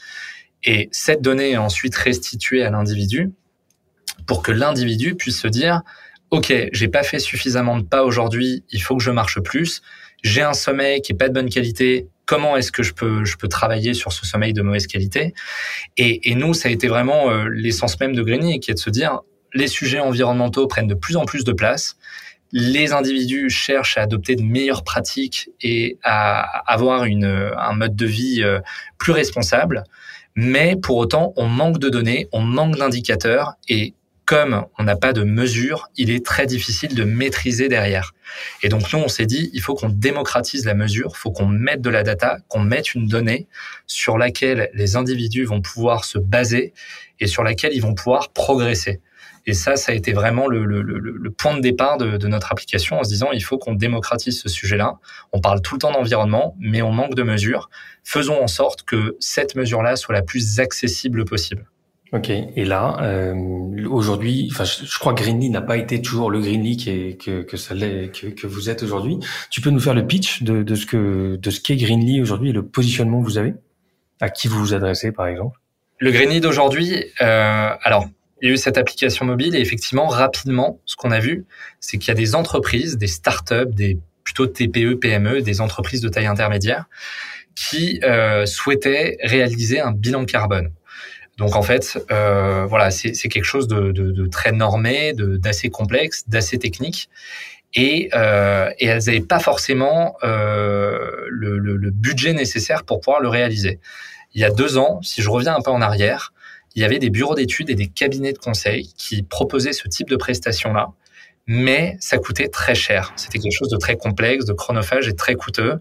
[0.65, 3.33] Et cette donnée est ensuite restituée à l'individu
[4.27, 5.83] pour que l'individu puisse se dire
[6.31, 9.81] OK, j'ai pas fait suffisamment de pas aujourd'hui, il faut que je marche plus.
[10.23, 12.09] J'ai un sommeil qui est pas de bonne qualité.
[12.25, 15.35] Comment est-ce que je peux je peux travailler sur ce sommeil de mauvaise qualité?
[15.97, 18.91] Et, nous, ça a été vraiment euh, l'essence même de Greny, qui est de se
[18.91, 19.21] dire
[19.55, 21.97] les sujets environnementaux prennent de plus en plus de place.
[22.53, 26.41] Les individus cherchent à adopter de meilleures pratiques et à
[26.73, 28.61] avoir une, un mode de vie euh,
[28.99, 29.85] plus responsable.
[30.35, 33.95] Mais pour autant, on manque de données, on manque d'indicateurs et
[34.27, 38.13] comme on n'a pas de mesure, il est très difficile de maîtriser derrière.
[38.63, 41.47] Et donc nous, on s'est dit, il faut qu'on démocratise la mesure, il faut qu'on
[41.47, 43.47] mette de la data, qu'on mette une donnée
[43.87, 46.75] sur laquelle les individus vont pouvoir se baser
[47.21, 49.01] et sur laquelle ils vont pouvoir progresser.
[49.47, 52.51] Et ça, ça a été vraiment le, le, le point de départ de, de, notre
[52.51, 54.99] application en se disant, il faut qu'on démocratise ce sujet-là.
[55.33, 57.71] On parle tout le temps d'environnement, mais on manque de mesures.
[58.03, 61.71] Faisons en sorte que cette mesure-là soit la plus accessible possible.
[62.13, 62.31] Ok.
[62.31, 63.35] Et là, euh,
[63.89, 67.43] aujourd'hui, enfin, je, crois que Greenly n'a pas été toujours le Greenly qui est, que,
[67.43, 69.19] que ça l'est, que, que, vous êtes aujourd'hui.
[69.51, 72.51] Tu peux nous faire le pitch de, de ce que de ce qu'est Greenly aujourd'hui
[72.51, 73.55] et le positionnement que vous avez?
[74.21, 75.59] À qui vous vous adressez, par exemple?
[75.99, 78.07] Le Greenly d'aujourd'hui, euh, alors.
[78.43, 81.47] Il y a eu cette application mobile et effectivement, rapidement, ce qu'on a vu,
[81.81, 86.09] c'est qu'il y a des entreprises, des startups, des plutôt TPE, PME, des entreprises de
[86.09, 86.87] taille intermédiaire
[87.55, 90.73] qui euh, souhaitaient réaliser un bilan carbone.
[91.39, 96.25] Donc en fait, euh, voilà, c'est quelque chose de, de, de, très normé, d'assez complexe,
[96.29, 97.11] d'assez technique.
[97.75, 103.21] Et, euh, et elles n'avaient pas forcément euh, le, le, le, budget nécessaire pour pouvoir
[103.21, 103.81] le réaliser.
[104.35, 106.33] Il y a deux ans, si je reviens un peu en arrière,
[106.77, 110.11] il y avait des bureaux d'études et des cabinets de conseil qui proposaient ce type
[110.11, 110.91] de prestations-là,
[111.47, 113.13] mais ça coûtait très cher.
[113.17, 115.81] C'était quelque chose de très complexe, de chronophage et très coûteux.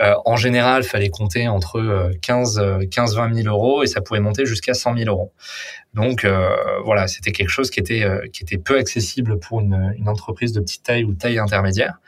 [0.00, 4.44] Euh, en général, fallait compter entre 15, 15, 20 000 euros et ça pouvait monter
[4.44, 5.32] jusqu'à 100 000 euros.
[5.94, 6.48] Donc euh,
[6.84, 10.52] voilà, c'était quelque chose qui était euh, qui était peu accessible pour une, une, entreprise
[10.52, 12.00] de petite taille ou taille intermédiaire.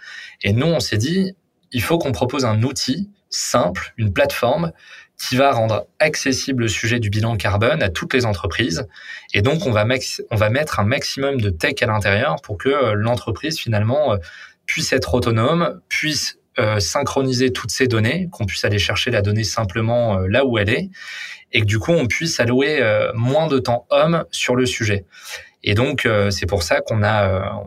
[0.43, 1.37] Et nous, on s'est dit,
[1.71, 4.73] il faut qu'on propose un outil simple, une plateforme
[5.19, 8.87] qui va rendre accessible le sujet du bilan carbone à toutes les entreprises.
[9.33, 9.87] Et donc, on va,
[10.31, 14.17] on va mettre un maximum de tech à l'intérieur pour que euh, l'entreprise, finalement,
[14.67, 19.43] puisse être autonome, puisse euh, synchroniser toutes ces données, qu'on puisse aller chercher la donnée
[19.43, 20.89] simplement euh, là où elle est,
[21.53, 25.05] et que du coup on puisse allouer euh, moins de temps homme sur le sujet.
[25.65, 27.01] Et donc, c'est pour ça qu'on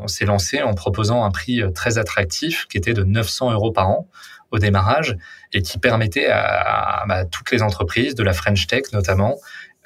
[0.06, 4.08] s'est lancé en proposant un prix très attractif qui était de 900 euros par an
[4.52, 5.18] au démarrage
[5.54, 9.36] et qui permettait à, toutes les entreprises, de la French Tech notamment,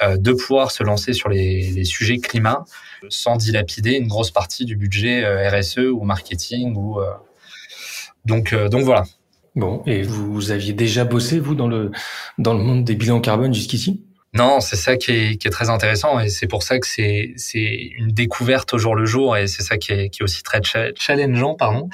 [0.02, 2.66] de pouvoir se lancer sur les, les, sujets climat
[3.10, 7.00] sans dilapider une grosse partie du budget RSE ou marketing ou
[8.26, 9.04] donc donc voilà.
[9.56, 11.92] Bon, et vous aviez déjà bossé, vous, dans le,
[12.38, 14.02] dans le monde des bilans carbone jusqu'ici?
[14.34, 17.34] Non, c'est ça qui est, qui est, très intéressant et c'est pour ça que c'est
[17.98, 20.62] une découverte au jour le jour et c'est ça qui est, qui est aussi très
[20.64, 21.90] challengeant pardon.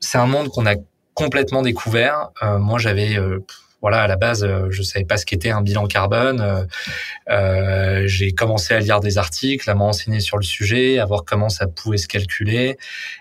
[0.00, 0.74] C'est un monde qu'on a
[1.16, 2.30] complètement découvert.
[2.42, 3.40] Euh, moi, j'avais euh,
[3.80, 6.68] voilà à la base, euh, je savais pas ce qu'était un bilan carbone.
[7.30, 11.48] Euh, j'ai commencé à lire des articles, à m'enseigner sur le sujet, à voir comment
[11.48, 12.76] ça pouvait se calculer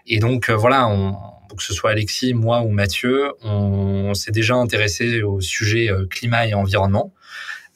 [0.05, 1.13] et donc voilà, on,
[1.55, 6.53] que ce soit Alexis, moi ou Mathieu, on, s'est déjà intéressé au sujet climat et
[6.53, 7.13] environnement.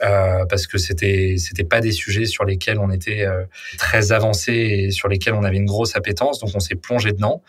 [0.02, 3.44] Euh, parce que c'était c'était pas des sujets sur lesquels on était euh,
[3.78, 7.44] très avancé et sur lesquels on avait une grosse appétence donc on s'est plongé dedans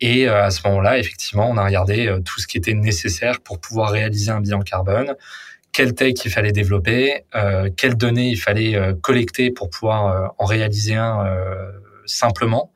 [0.00, 3.90] et à ce moment-là effectivement on a regardé tout ce qui était nécessaire pour pouvoir
[3.90, 5.14] réaliser un bilan carbone
[5.72, 7.24] quelle tech il fallait développer
[7.76, 11.26] quelles données il fallait collecter pour pouvoir en réaliser un
[12.04, 12.72] simplement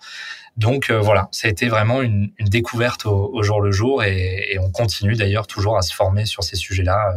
[0.61, 4.71] donc euh, voilà, ça a été vraiment une, découverte au, jour le jour et, on
[4.71, 7.15] continue d'ailleurs toujours à se former sur ces sujets-là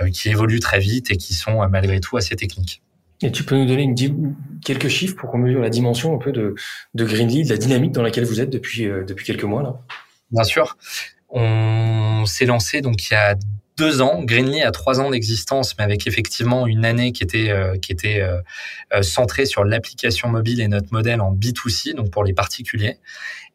[0.00, 2.82] euh, euh, qui évoluent très vite et qui sont malgré tout assez techniques.
[3.22, 3.94] Et tu peux nous donner
[4.64, 6.54] quelques chiffres pour qu'on mesure la dimension un peu de,
[6.94, 9.80] de Greenly, de la dynamique dans laquelle vous êtes depuis, depuis quelques mois là?
[10.30, 10.76] Bien sûr.
[11.28, 13.36] On s'est lancé donc il y a
[13.76, 14.22] deux ans.
[14.22, 18.20] Greenly a trois ans d'existence, mais avec effectivement une année qui était euh, qui était
[18.20, 18.40] euh,
[18.94, 22.98] euh, centrée sur l'application mobile et notre modèle en B2C, donc pour les particuliers.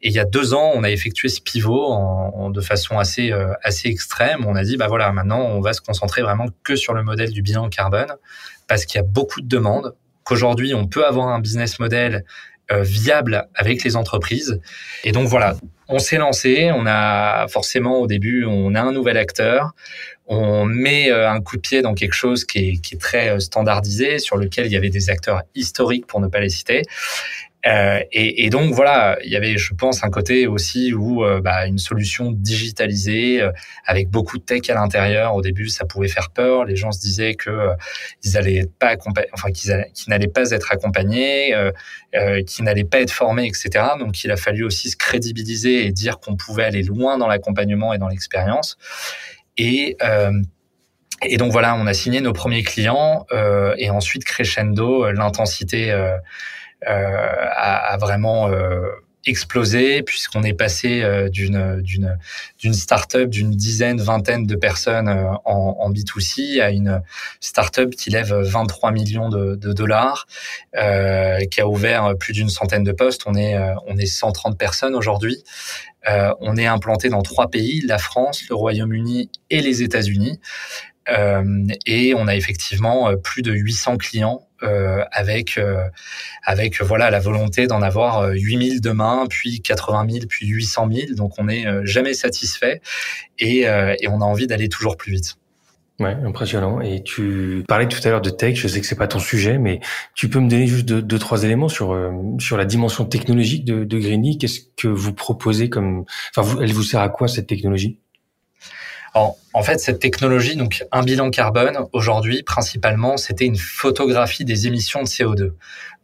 [0.00, 3.88] Et il y a deux ans, on a effectué ce pivot de façon assez assez
[3.88, 4.44] extrême.
[4.46, 7.30] On a dit bah voilà, maintenant on va se concentrer vraiment que sur le modèle
[7.30, 8.12] du bilan carbone
[8.72, 9.94] parce qu'il y a beaucoup de demandes.
[10.24, 12.24] Qu'aujourd'hui on peut avoir un business model
[12.70, 14.58] viable avec les entreprises.
[15.04, 15.56] Et donc voilà,
[15.92, 19.72] on s'est lancé, on a forcément au début, on a un nouvel acteur,
[20.26, 24.18] on met euh, un coup de pied dans quelque chose qui est, très euh, standardisé,
[24.18, 26.82] sur lequel il y avait des acteurs historiques pour ne pas les citer.
[27.66, 31.78] Euh, et, donc voilà, il y avait, je pense, un côté aussi où bah, une
[31.78, 33.40] solution digitalisée
[33.86, 35.34] avec beaucoup de tech à l'intérieur.
[35.34, 36.64] Au début, ça pouvait faire peur.
[36.64, 37.68] Les gens se disaient que
[38.24, 38.96] ils allaient pas
[39.32, 39.72] enfin qu'ils
[40.08, 41.54] n'allaient pas être accompagnés,
[42.46, 43.84] qu'ils n'allaient pas être formés, etc.
[43.98, 47.92] Donc il a fallu aussi se crédibiliser et dire qu'on pouvait aller loin dans l'accompagnement
[47.94, 48.76] et dans l'expérience.
[49.56, 50.32] Et euh,
[51.24, 55.92] et donc voilà, on a signé nos premiers clients euh, et ensuite crescendo, euh, l'intensité
[55.92, 56.16] euh,
[56.86, 58.50] a, a, vraiment
[59.24, 62.18] explosé puisqu'on est passé d'une d'une
[62.58, 67.00] d'une startup d'une dizaine vingtaine de personnes en, en B2C à une
[67.38, 70.26] startup qui lève 23 millions de, de dollars
[70.76, 74.96] euh, qui a ouvert plus d'une centaine de postes on est on est 130 personnes
[74.96, 75.44] aujourd'hui
[76.08, 80.40] euh, on est implanté dans trois pays, la France, le Royaume-Uni et les États-Unis.
[81.08, 85.88] Euh, et on a effectivement euh, plus de 800 clients euh, avec euh,
[86.44, 91.14] avec voilà la volonté d'en avoir 8000 demain, puis 80 000, puis 800 000.
[91.14, 92.80] Donc on n'est jamais satisfait
[93.38, 95.36] et, et on a envie d'aller toujours plus vite.
[96.02, 96.80] Ouais, impressionnant.
[96.80, 98.56] Et tu parlais tout à l'heure de tech.
[98.56, 99.78] Je sais que c'est pas ton sujet, mais
[100.14, 102.10] tu peux me donner juste deux, trois éléments sur euh,
[102.40, 104.36] sur la dimension technologique de, de Greeny.
[104.38, 108.00] Qu'est-ce que vous proposez comme, enfin, vous, elle vous sert à quoi cette technologie?
[109.14, 115.02] En fait, cette technologie, donc un bilan carbone, aujourd'hui, principalement, c'était une photographie des émissions
[115.02, 115.52] de CO2.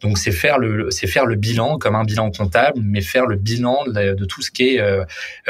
[0.01, 3.35] Donc, c'est faire le, c'est faire le bilan comme un bilan comptable, mais faire le
[3.35, 5.03] bilan de, tout ce qui est euh,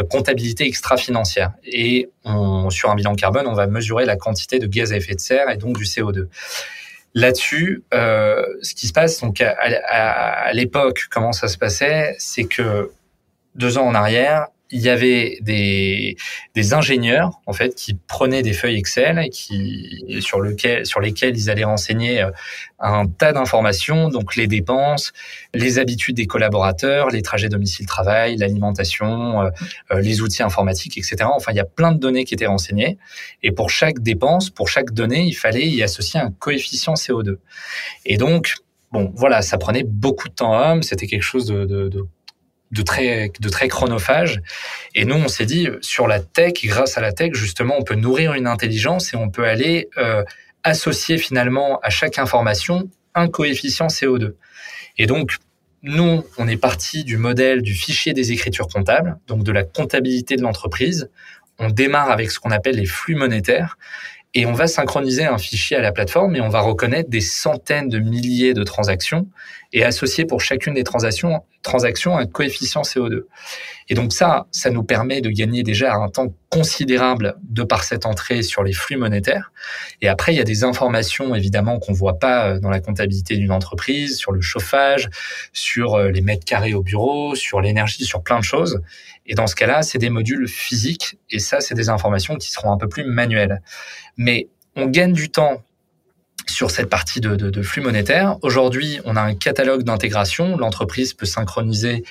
[0.09, 1.51] comptabilité extra-financière.
[1.65, 5.15] Et on, sur un bilan carbone, on va mesurer la quantité de gaz à effet
[5.15, 6.27] de serre et donc du CO2.
[7.13, 12.45] Là-dessus, euh, ce qui se passe, donc à, à l'époque, comment ça se passait, c'est
[12.45, 12.91] que
[13.55, 16.15] deux ans en arrière, il y avait des,
[16.53, 21.35] des ingénieurs en fait qui prenaient des feuilles Excel et qui sur lequel sur lesquelles
[21.35, 22.31] ils allaient renseigner euh,
[22.79, 25.11] un tas d'informations donc les dépenses,
[25.53, 29.49] les habitudes des collaborateurs, les trajets domicile-travail, l'alimentation, euh,
[29.91, 31.17] euh, les outils informatiques, etc.
[31.33, 32.97] Enfin, il y a plein de données qui étaient renseignées
[33.43, 37.37] et pour chaque dépense, pour chaque donnée, il fallait y associer un coefficient CO2.
[38.05, 38.55] Et donc
[38.91, 40.81] Bon, voilà, ça prenait beaucoup de temps homme.
[40.81, 42.05] C'était quelque chose de, de, de
[42.71, 44.41] de très de très chronophage
[44.93, 47.95] et nous on s'est dit sur la tech grâce à la tech justement on peut
[47.95, 50.23] nourrir une intelligence et on peut aller euh,
[50.63, 54.33] associer finalement à chaque information un coefficient CO2
[54.97, 55.37] et donc
[55.81, 60.35] nous on est parti du modèle du fichier des écritures comptables donc de la comptabilité
[60.35, 61.09] de l'entreprise.
[61.61, 63.77] On démarre avec ce qu'on appelle les flux monétaires
[64.35, 67.89] et on va synchroniser un fichier à la plateforme et on va reconnaître des centaines
[67.89, 69.27] de milliers de transactions
[69.73, 73.23] et associer pour chacune des transactions, transactions un coefficient CO2.
[73.89, 78.05] Et donc ça, ça nous permet de gagner déjà un temps considérable de par cette
[78.05, 79.51] entrée sur les flux monétaires.
[80.01, 83.35] Et après, il y a des informations évidemment qu'on voit pas euh, dans la comptabilité
[83.35, 85.09] d'une entreprise, sur le chauffage,
[85.53, 88.79] sur euh, les mètres carrés au bureau, sur l'énergie, sur plein de choses.
[89.29, 92.71] Et dans ce cas-là, c'est des modules physiques et ça, c'est des informations qui seront
[92.71, 93.61] un peu plus manuelles.
[94.17, 95.63] Mais on gagne du temps
[96.47, 98.37] sur cette partie de, flux monétaire.
[98.41, 100.57] Aujourd'hui, on a un catalogue d'intégration.
[100.57, 102.03] L'entreprise peut synchroniser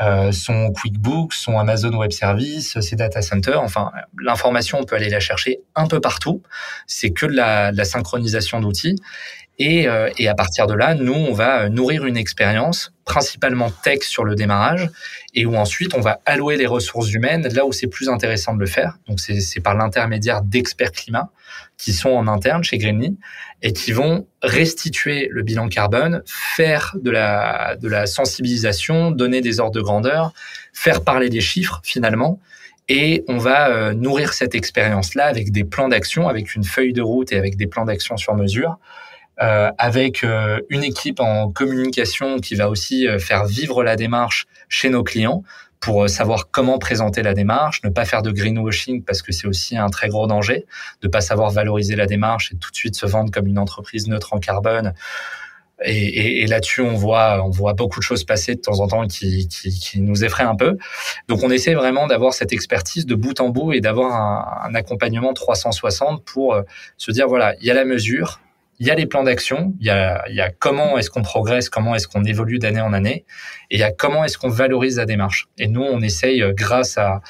[0.00, 3.60] euh, son QuickBooks, son Amazon Web Service, ses data centers.
[3.60, 6.42] Enfin, l'information, on peut aller la chercher un peu partout.
[6.86, 8.96] C'est que de la synchronisation d'outils.
[9.58, 14.02] Et, euh, et, à partir de là, nous, on va nourrir une expérience, principalement tech
[14.02, 14.90] sur le démarrage,
[15.34, 18.60] et où ensuite on va allouer les ressources humaines là où c'est plus intéressant de
[18.60, 18.98] le faire.
[19.08, 21.30] Donc c'est par l'intermédiaire d'experts climat
[21.76, 23.16] qui sont en interne chez Greenly
[23.62, 29.60] et qui vont restituer le bilan carbone, faire de la, de la sensibilisation, donner des
[29.60, 30.32] ordres de grandeur,
[30.72, 32.40] faire parler des chiffres finalement.
[32.88, 37.02] Et on va euh, nourrir cette expérience-là avec des plans d'action, avec une feuille de
[37.02, 38.78] route et avec des plans d'action sur mesure
[39.42, 44.46] euh, avec euh, une équipe en communication qui va aussi euh, faire vivre la démarche
[44.68, 45.42] chez nos clients
[45.80, 49.76] pour savoir comment présenter la démarche, ne pas faire de greenwashing parce que c'est aussi
[49.76, 50.66] un très gros danger,
[51.02, 54.06] de pas savoir valoriser la démarche et tout de suite se vendre comme une entreprise
[54.06, 54.94] neutre en carbone.
[55.84, 58.86] Et, et, et là-dessus, on voit, on voit beaucoup de choses passer de temps en
[58.86, 60.78] temps qui, qui, qui nous effraient un peu.
[61.28, 64.74] Donc, on essaie vraiment d'avoir cette expertise de bout en bout et d'avoir un, un
[64.76, 66.56] accompagnement 360 pour
[66.96, 68.40] se dire voilà, il y a la mesure,
[68.78, 71.22] il y a les plans d'action, il y a, il y a comment est-ce qu'on
[71.22, 73.24] progresse, comment est-ce qu'on évolue d'année en année,
[73.70, 75.48] et il y a comment est-ce qu'on valorise la démarche.
[75.58, 77.20] Et nous, on essaye, euh, grâce à,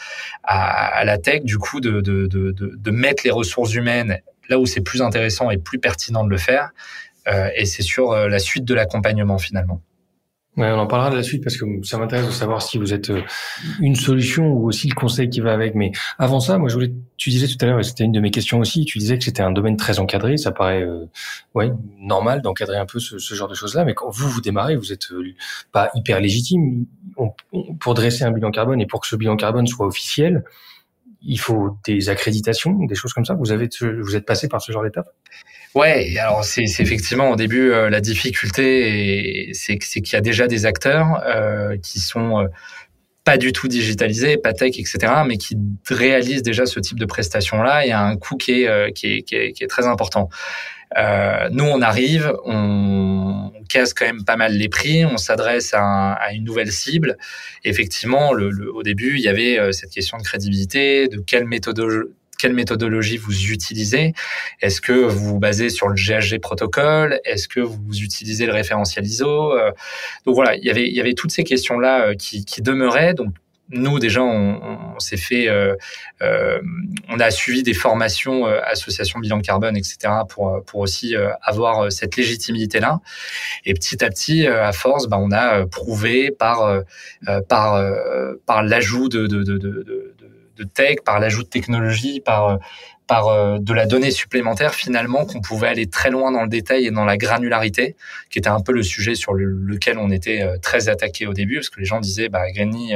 [0.42, 4.58] à, à la tech, du coup, de, de, de, de, mettre les ressources humaines là
[4.58, 6.70] où c'est plus intéressant et plus pertinent de le faire.
[7.28, 9.80] Euh, et c'est sur euh, la suite de l'accompagnement finalement.
[10.56, 12.94] Ouais, on en parlera de la suite parce que ça m'intéresse de savoir si vous
[12.94, 13.22] êtes euh,
[13.80, 15.74] une solution ou aussi le conseil qui va avec.
[15.74, 18.20] Mais avant ça, moi, je voulais, tu disais tout à l'heure, et c'était une de
[18.20, 20.36] mes questions aussi, tu disais que c'était un domaine très encadré.
[20.36, 21.06] Ça paraît, euh,
[21.54, 23.84] ouais, normal d'encadrer un peu ce, genre de choses-là.
[23.84, 25.24] Mais quand vous, vous démarrez, vous êtes euh,
[25.72, 26.86] pas hyper légitime.
[27.80, 30.44] pour dresser un bilan carbone et pour que ce bilan carbone soit officiel,
[31.20, 33.34] il faut des accréditations, des choses comme ça.
[33.34, 35.08] Vous avez, vous êtes passé par ce genre d'étape?
[35.74, 40.66] Ouais, alors c'est effectivement au début euh, la difficulté, c'est qu'il y a déjà des
[40.66, 42.46] acteurs euh, qui sont euh,
[43.24, 45.56] pas du tout digitalisés, pas tech, etc., mais qui
[45.88, 47.86] réalisent déjà ce type de prestations-là.
[47.86, 50.28] Y a un coût qui est, euh, qui est, qui est, qui est très important.
[50.96, 56.12] Euh, nous, on arrive, on, casse quand même pas mal les prix, on s'adresse à,
[56.12, 57.16] à, une nouvelle cible.
[57.64, 61.80] effectivement, le, le, au début, il y avait cette question de crédibilité, de quelle méthode
[62.44, 64.12] quelle méthodologie vous utilisez.
[64.60, 67.18] Est-ce que vous vous basez sur le GHG protocole?
[67.24, 69.70] Est-ce que vous utilisez le référentiel ISO euh,
[70.26, 73.14] Donc voilà, il y avait, il y avait toutes ces questions-là euh, qui, demeuraient.
[73.14, 73.32] Donc
[73.70, 75.74] nous déjà on, s'est fait euh,
[77.08, 79.96] on a suivi des formations euh, association bilan carbone etc
[80.28, 83.00] pour aussi avoir cette légitimité là
[83.64, 86.82] et petit à petit à force bah, on a prouvé par
[87.56, 89.26] par l'ajout de
[90.56, 92.56] de tech, par l'ajout de technologie, par euh,
[93.06, 96.86] par euh, de la donnée supplémentaire finalement qu'on pouvait aller très loin dans le détail
[96.86, 97.96] et dans la granularité,
[98.30, 101.56] qui était un peu le sujet sur lequel on était euh, très attaqué au début,
[101.56, 102.94] parce que les gens disaient bah Granny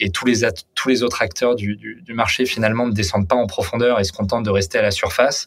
[0.00, 0.40] et tous les
[0.74, 4.12] tous les autres acteurs du, du, marché finalement ne descendent pas en profondeur et se
[4.12, 5.46] contentent de rester à la surface.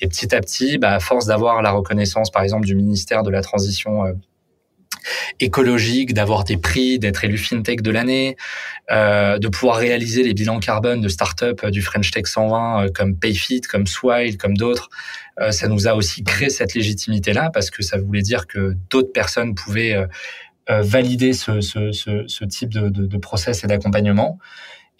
[0.00, 3.30] Et petit à petit, bah, à force d'avoir la reconnaissance par exemple du ministère de
[3.30, 4.04] la transition
[5.40, 8.36] écologique, d'avoir des prix, d'être élu fintech de l'année,
[8.90, 12.88] euh, de pouvoir réaliser les bilans carbone de start-up euh, du French Tech 120 euh,
[12.90, 14.88] comme Payfit, comme Swile, comme d'autres.
[15.50, 19.56] Ça nous a aussi créé cette légitimité-là parce que ça voulait dire que d'autres personnes
[19.56, 20.06] pouvaient
[20.68, 24.38] valider ce, type de, de, process et d'accompagnement.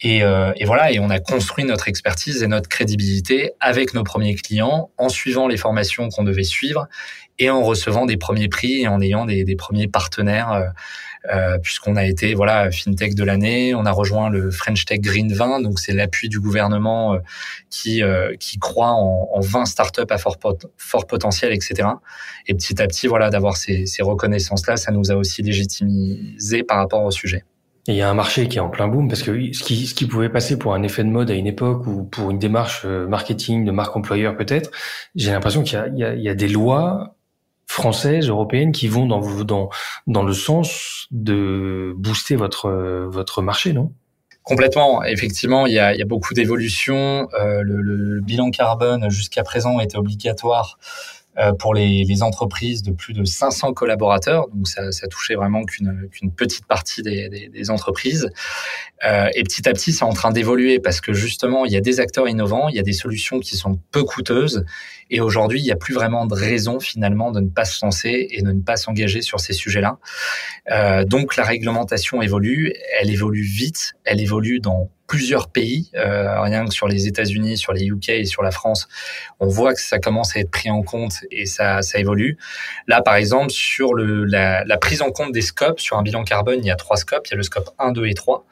[0.01, 0.23] Et,
[0.65, 5.07] voilà, et on a construit notre expertise et notre crédibilité avec nos premiers clients en
[5.07, 6.89] suivant les formations qu'on devait suivre
[7.39, 10.65] et en recevant des premiers prix et en ayant des, des premiers partenaires, euh,
[11.33, 15.33] euh, puisqu'on a été voilà fintech de l'année, on a rejoint le French Tech Green
[15.33, 17.19] 20, donc c'est l'appui du gouvernement euh,
[17.69, 21.89] qui euh, qui croit en, en 20 startups à fort, pot fort potentiel, etc.
[22.47, 26.63] Et petit à petit, voilà, d'avoir ces, ces reconnaissances là, ça nous a aussi légitimisé
[26.63, 27.43] par rapport au sujet.
[27.87, 29.85] Et il y a un marché qui est en plein boom parce que ce qui,
[29.85, 32.39] ce qui pouvait passer pour un effet de mode à une époque ou pour une
[32.39, 34.71] démarche marketing de marque employeur peut-être,
[35.15, 37.14] j'ai l'impression qu'il y, y, y a, des lois
[37.67, 39.69] françaises, européennes qui vont dans, dans,
[40.07, 42.69] dans le sens de booster votre,
[43.09, 43.91] votre marché, non?
[44.45, 45.03] Complètement.
[45.03, 47.27] Effectivement, il y a, il y a beaucoup d'évolutions.
[47.33, 50.77] Euh, le, le, bilan carbone jusqu'à présent était obligatoire
[51.59, 54.47] pour les, les, entreprises de plus de 500 collaborateurs.
[54.53, 58.29] Donc ça, ça touchait vraiment qu'une qu'une petite partie des, des, des entreprises.
[59.05, 61.81] Euh, et petit à petit, c'est en train d'évoluer parce que justement, il y a
[61.81, 64.65] des acteurs innovants, il y a des solutions qui sont peu coûteuses.
[65.11, 68.27] Et aujourd'hui, il n'y a plus vraiment de raison finalement de ne pas se lancer
[68.29, 69.97] et de ne pas s'engager sur ces sujets-là.
[70.71, 76.65] Euh, donc la réglementation évolue, elle évolue vite, elle évolue dans plusieurs pays, euh, rien
[76.65, 78.87] que sur les États-Unis, sur les UK et sur la France,
[79.39, 82.37] on voit que ça commence à être pris en compte et ça, ça évolue.
[82.87, 86.23] Là, par exemple, sur le, la, la prise en compte des scopes, sur un bilan
[86.23, 88.45] carbone, il y a trois scopes, il y a le scope 1, 2 et 3.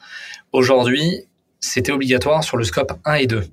[0.52, 1.28] Aujourd'hui,
[1.60, 3.44] c'était obligatoire sur le scope 1 et 2.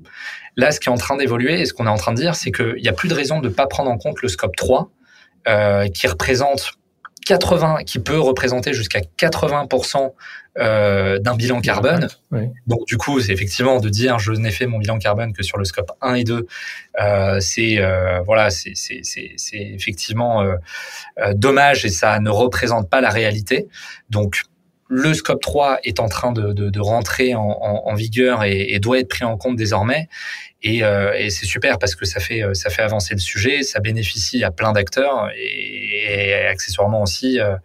[0.57, 2.35] Là, ce qui est en train d'évoluer et ce qu'on est en train de dire,
[2.35, 4.57] c'est qu'il n'y a plus de raison de ne pas prendre en compte le scope
[4.57, 4.91] 3,
[5.49, 6.73] euh, qui représente
[7.27, 10.13] 80, qui peut représenter jusqu'à 80%
[10.59, 12.09] euh, d'un bilan carbone.
[12.67, 15.59] Donc du coup, c'est effectivement de dire je n'ai fait mon bilan carbone que sur
[15.59, 16.47] le scope 1 et 2,
[17.01, 18.73] euh, c'est euh, voilà, c'est
[19.53, 20.45] effectivement
[21.35, 23.69] dommage et ça ne représente pas la réalité.
[24.11, 24.43] Donc
[24.89, 28.75] le scope 3 est en train de, de, de rentrer en, en, en vigueur et,
[28.75, 30.09] et, doit être pris en compte désormais.
[30.63, 33.81] Et, euh, et c'est super parce que ça fait ça fait avancer le sujet, ça
[33.81, 37.57] bénéficie à plein d'acteurs et, et, accessoirement aussi euh,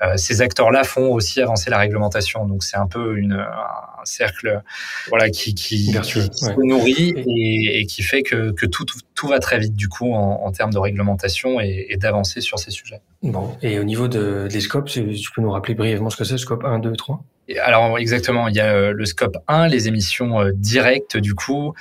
[0.00, 2.46] euh, ces acteurs-là font aussi avancer la réglementation.
[2.46, 4.62] Donc c'est un peu une, un cercle
[5.08, 9.28] voilà qui qui, Vertueux, qui se nourrit et, et, qui fait que, que tout, tout
[9.28, 13.02] va très vite du coup en, en termes de réglementation et, d'avancer sur ces sujets.
[13.22, 15.02] Bon et au niveau de, des scopes, tu
[15.34, 17.22] peux nous rappeler brièvement ce que c'est, scope 1, 2, 3
[17.64, 21.72] alors exactement, il y a le scope 1, les émissions directes du coup,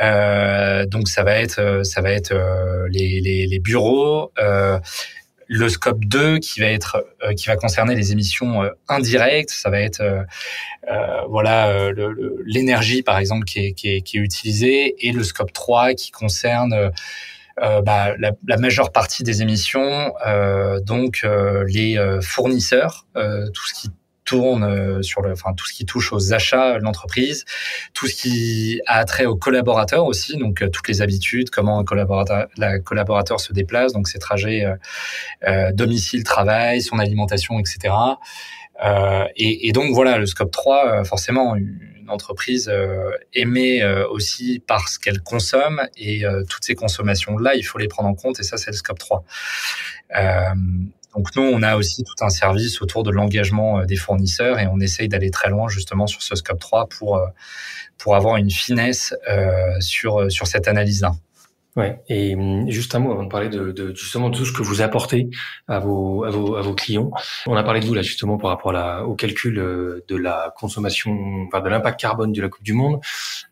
[0.00, 4.32] euh, donc ça va être euh, ça va être euh, les, bureaux.
[5.52, 7.04] Le scope 2 qui va être
[7.36, 10.00] qui va concerner les émissions indirectes, ça va être
[11.28, 11.90] voilà
[12.46, 16.92] l'énergie par exemple qui est, utilisée et le scope 3 qui concerne
[17.58, 20.14] bah, la, majeure partie des émissions,
[20.82, 21.26] donc
[21.66, 23.90] les fournisseurs, tout ce qui
[24.30, 27.44] tourne euh, sur enfin tout ce qui touche aux achats de l'entreprise,
[27.94, 31.84] tout ce qui a trait aux collaborateurs aussi, donc euh, toutes les habitudes, comment un
[31.84, 34.76] collaborateur, la collaborateur se déplace, donc ses trajets euh,
[35.48, 37.92] euh domicile, travail, son alimentation, etc.
[38.84, 42.72] Euh, et, et, donc voilà, le scope 3, forcément, une entreprise
[43.34, 48.14] émet aussi par ce qu'elle consomme et toutes ces consommations-là, il faut les prendre en
[48.14, 49.24] compte et ça, c'est le scope 3.
[51.16, 54.66] Donc nous, on a aussi tout un service autour de l'engagement euh, des fournisseurs et
[54.66, 57.26] on essaye d'aller très loin justement sur ce scope 3 pour euh,
[57.98, 61.12] pour avoir une finesse euh, sur sur cette analyse-là.
[61.76, 62.00] Ouais.
[62.08, 64.62] Et hum, juste un mot avant de parler de, de, justement de tout ce que
[64.62, 65.30] vous apportez
[65.68, 67.12] à vos, à vos, à vos clients.
[67.46, 71.12] On a parlé de vous là justement par rapport à au calcul de la consommation,
[71.46, 73.00] enfin de l'impact carbone de la Coupe du Monde.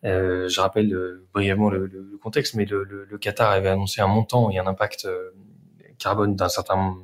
[0.03, 0.93] Euh, je rappelle
[1.33, 5.07] brièvement le, le, contexte, mais le, le, Qatar avait annoncé un montant et un impact
[5.99, 6.95] carbone d'un certain,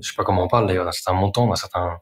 [0.00, 2.00] je sais pas comment on parle d'ailleurs, d'un certain montant, d'un certain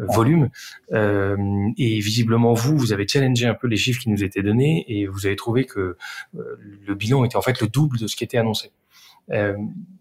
[0.00, 0.48] euh, volume.
[0.92, 1.36] Euh,
[1.76, 5.06] et visiblement, vous, vous avez challengé un peu les chiffres qui nous étaient donnés et
[5.06, 5.96] vous avez trouvé que
[6.36, 6.56] euh,
[6.86, 8.72] le bilan était en fait le double de ce qui était annoncé.
[9.30, 9.56] Euh,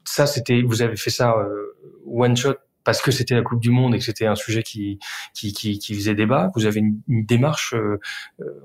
[0.06, 1.76] ça, c'était, vous avez fait ça euh,
[2.06, 4.98] one shot parce que c'était la Coupe du Monde et que c'était un sujet qui,
[5.34, 6.52] qui, qui, qui faisait débat.
[6.56, 7.76] Vous avez une, démarche,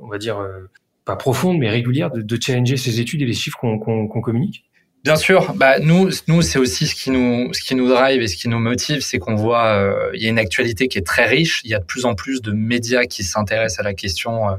[0.00, 0.42] on va dire,
[1.04, 4.64] pas profonde, mais régulière de, de, challenger ces études et les chiffres qu'on qu'on communique
[5.04, 8.26] Bien sûr, bah nous, nous c'est aussi ce qui nous, ce qui nous drive et
[8.26, 11.06] ce qui nous motive, c'est qu'on voit, euh, il y a une actualité qui est
[11.06, 11.60] très riche.
[11.62, 14.54] Il y a de plus en plus de médias qui s'intéressent à la question euh,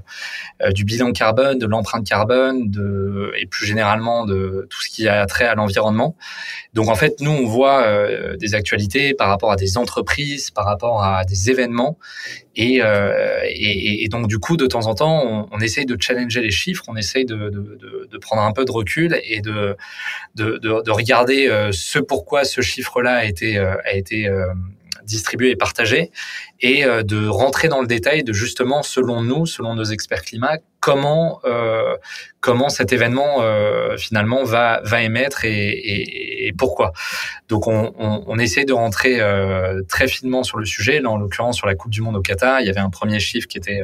[0.62, 5.10] euh, du bilan carbone, de l'empreinte carbone, de et plus généralement de tout ce qui
[5.10, 6.16] a trait à l'environnement.
[6.74, 7.86] Donc en fait, nous on voit
[8.38, 11.98] des actualités par rapport à des entreprises, par rapport à des événements,
[12.58, 16.52] et, et, et donc du coup de temps en temps, on, essaye de challenger les
[16.52, 19.76] chiffres, on essaye de, de, de, de prendre un peu de recul et de
[20.36, 24.30] de, de, de regarder euh, ce pourquoi ce chiffre-là a été, euh, a été
[25.08, 26.12] euh, distribué et partagé,
[26.60, 31.42] et de rentrer dans le détail de justement, selon nous, selon nos experts climat, comment
[31.44, 31.96] euh,
[32.40, 36.94] comment cet événement euh, finalement va va émettre et, pourquoi.
[37.50, 41.02] Donc on, on, essaie de rentrer euh, très finement sur le sujet.
[41.02, 43.20] Là, en l'occurrence, sur la Coupe du Monde au Qatar, il y avait un premier
[43.20, 43.84] chiffre qui était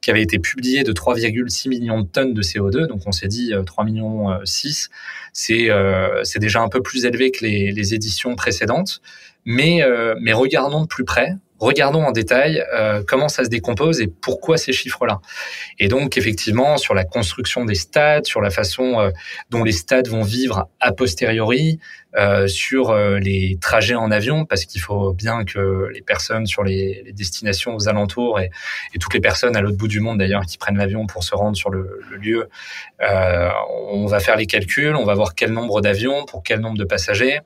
[0.00, 2.86] qui avait été publié de 3,6 millions de tonnes de CO2.
[2.86, 4.88] Donc on s'est dit 3 millions 6,
[5.34, 9.02] c'est déjà un peu plus élevé que les éditions précédentes.
[9.44, 14.00] Mais, euh, mais regardons de plus près, regardons en détail euh, comment ça se décompose
[14.00, 15.20] et pourquoi ces chiffres-là.
[15.78, 19.10] Et donc, effectivement, sur la construction des stades, sur la façon euh,
[19.50, 21.78] dont les stades vont vivre a posteriori,
[22.16, 27.12] euh, sur les trajets en avion, parce qu'il faut bien que les personnes sur les,
[27.12, 28.50] destinations aux alentours et,
[28.98, 31.56] toutes les personnes à l'autre bout du monde d'ailleurs qui prennent l'avion pour se rendre
[31.56, 32.48] sur le, le lieu,
[33.00, 36.84] on va faire les calculs, on va voir quel nombre d'avions pour quel nombre de
[36.84, 37.40] passagers.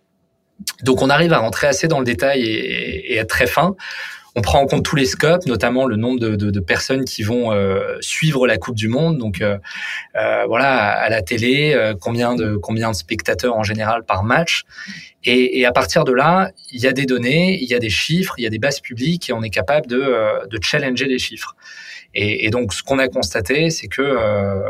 [0.82, 3.74] Donc on arrive à rentrer assez dans le détail et, et être très fin.
[4.36, 7.96] On prend en compte tous les scopes, notamment le nombre de, personnes qui vont euh,
[8.00, 9.18] suivre la Coupe du Monde.
[9.18, 9.58] Donc euh,
[10.16, 12.58] euh, voilà, à la télé, combien de
[12.92, 14.64] spectateurs en général par match.
[15.24, 18.34] Et, à partir de là, il y a des données, il y a des chiffres,
[18.36, 21.54] il y a des bases publiques et on est capable de challenger les chiffres.
[22.16, 24.62] Et, donc ce qu'on a constaté, c'est que euh,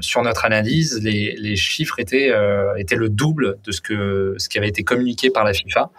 [0.00, 2.32] sur notre analyse, les, chiffres étaient
[2.78, 5.90] étaient le double de ce que ce qui avait été communiqué par la FIFA.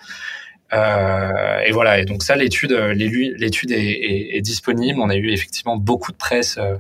[0.74, 2.00] Euh, et voilà.
[2.00, 5.00] Et donc ça, l'étude, l'étude est, disponible.
[5.02, 6.58] On a eu effectivement beaucoup de presse.
[6.58, 6.76] Euh,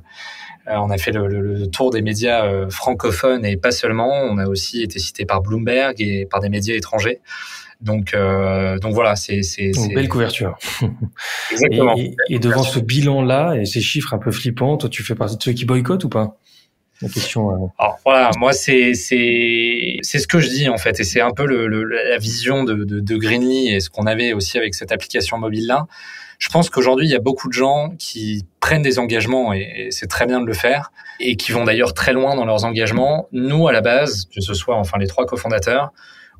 [0.65, 4.11] on a fait le, le, tour des médias euh, francophones et pas seulement.
[4.11, 7.21] On a aussi été cité par Bloomberg et par des médias étrangers.
[7.81, 10.57] Donc, euh, donc voilà, c'est c'est une belle couverture.
[11.51, 11.95] Exactement.
[11.97, 15.37] Et, et devant ce bilan-là et ces chiffres un peu flippants, toi, tu fais partie
[15.37, 16.37] de ceux qui boycottent ou pas?
[17.01, 17.51] La question.
[17.51, 17.67] Euh...
[17.77, 21.31] Alors voilà, moi c'est c'est c'est ce que je dis en fait, et c'est un
[21.31, 24.73] peu le, le, la vision de, de, de Greenly et ce qu'on avait aussi avec
[24.73, 25.85] cette application mobile là.
[26.39, 29.91] Je pense qu'aujourd'hui il y a beaucoup de gens qui prennent des engagements et, et
[29.91, 33.27] c'est très bien de le faire et qui vont d'ailleurs très loin dans leurs engagements.
[33.31, 35.93] Nous à la base, que ce soit enfin les trois cofondateurs,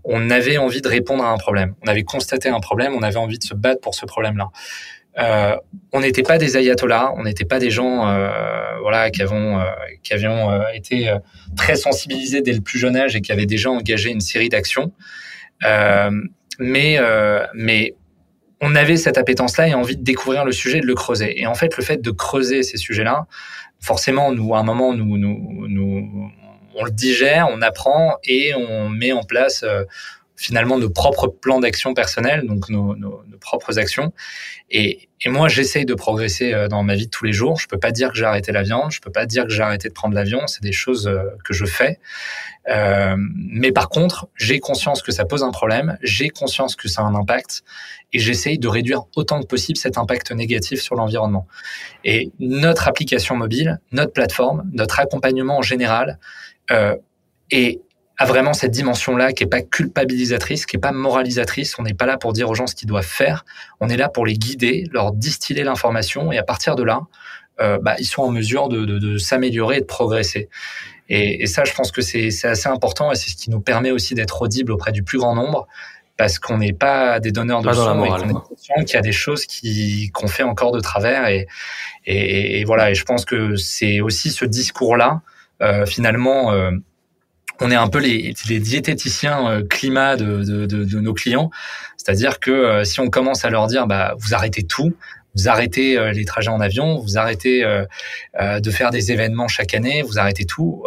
[0.10, 1.76] on avait envie de répondre à un problème.
[1.86, 4.49] On avait constaté un problème, on avait envie de se battre pour ce problème-là.
[5.20, 5.55] Euh,
[5.91, 8.30] on n'était pas des ayatollahs, on n'était pas des gens, euh,
[8.82, 9.64] voilà, qui avons, euh,
[10.03, 11.14] qui euh, été
[11.58, 14.93] très sensibilisés dès le plus jeune âge et qui avaient déjà engagé une série d'actions.
[16.60, 16.99] mais,
[17.53, 17.95] mais
[18.62, 21.39] on avait cette appétence-là et envie de découvrir le sujet, de le creuser.
[21.39, 23.28] Et en fait, le fait de creuser ces sujets-là,
[23.80, 26.32] forcément, nous, à un moment, nous, nous,
[26.78, 29.65] on le digère, on apprend et on met en place
[30.38, 32.95] finalement nos propres plans d'action personnels, donc nos,
[33.41, 34.13] propres actions.
[34.69, 37.59] Et, moi, j'essaye de progresser euh, dans ma vie de tous les jours.
[37.59, 39.63] Je peux pas dire que j'ai arrêté la viande, je peux pas dire que j'ai
[39.63, 40.45] arrêté de prendre l'avion.
[40.45, 41.99] C'est des choses euh, que je fais.
[42.69, 47.01] Euh, mais par contre, j'ai conscience que ça pose un problème, j'ai conscience que ça
[47.01, 47.63] a un impact,
[48.13, 51.47] et j'essaye de réduire autant que possible cet impact négatif sur l'environnement.
[52.03, 56.19] Et notre application mobile, notre plateforme, notre accompagnement en général
[56.72, 56.95] euh,
[57.51, 57.82] est
[58.20, 61.78] a vraiment cette dimension-là qui est pas culpabilisatrice, qui est pas moralisatrice.
[61.78, 63.45] On n'est pas là pour dire aux gens ce qu'ils doivent faire.
[63.80, 67.01] On est là pour les guider, leur distiller l'information et à partir de là,
[67.61, 70.49] euh, bah, ils sont en mesure de, de, de s'améliorer et de progresser.
[71.09, 73.91] Et, et, ça, je pense que c'est assez important et c'est ce qui nous permet
[73.91, 75.68] aussi d'être audible auprès du plus grand nombre
[76.18, 79.01] parce qu'on n'est pas des donneurs de leçons et qu'on est conscient qu'il y a
[79.01, 79.45] des choses
[80.13, 81.47] qu'on fait encore de travers et,
[82.05, 82.89] et, et, voilà.
[82.89, 85.22] Et je pense que c'est aussi ce discours-là,
[85.86, 86.51] finalement.
[86.51, 86.72] Euh,
[87.60, 91.49] on est un peu les, les diététiciens euh, climat de, de, de, de nos clients.
[91.97, 94.95] C'est-à-dire que euh, si on commence à leur dire, bah, vous arrêtez tout,
[95.36, 97.64] vous arrêtez euh, les trajets en avion, vous arrêtez
[98.39, 100.84] de faire des événements chaque année, vous arrêtez tout,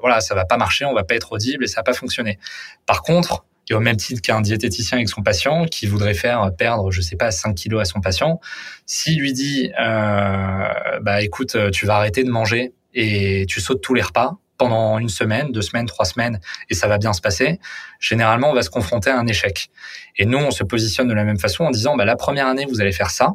[0.00, 2.38] voilà, ça va pas marcher, on va pas être audible et ça va pas fonctionner.
[2.86, 6.90] Par contre, et au même titre qu'un diététicien avec son patient qui voudrait faire perdre,
[6.90, 8.40] je sais pas, 5 kilos à son patient,
[8.84, 14.02] s'il lui dit, bah écoute, tu vas arrêter de manger et tu sautes tous les
[14.02, 16.38] repas, pendant une semaine, deux semaines, trois semaines,
[16.68, 17.58] et ça va bien se passer,
[17.98, 19.70] généralement, on va se confronter à un échec.
[20.16, 22.66] Et nous, on se positionne de la même façon en disant, bah, la première année,
[22.68, 23.32] vous allez faire ça.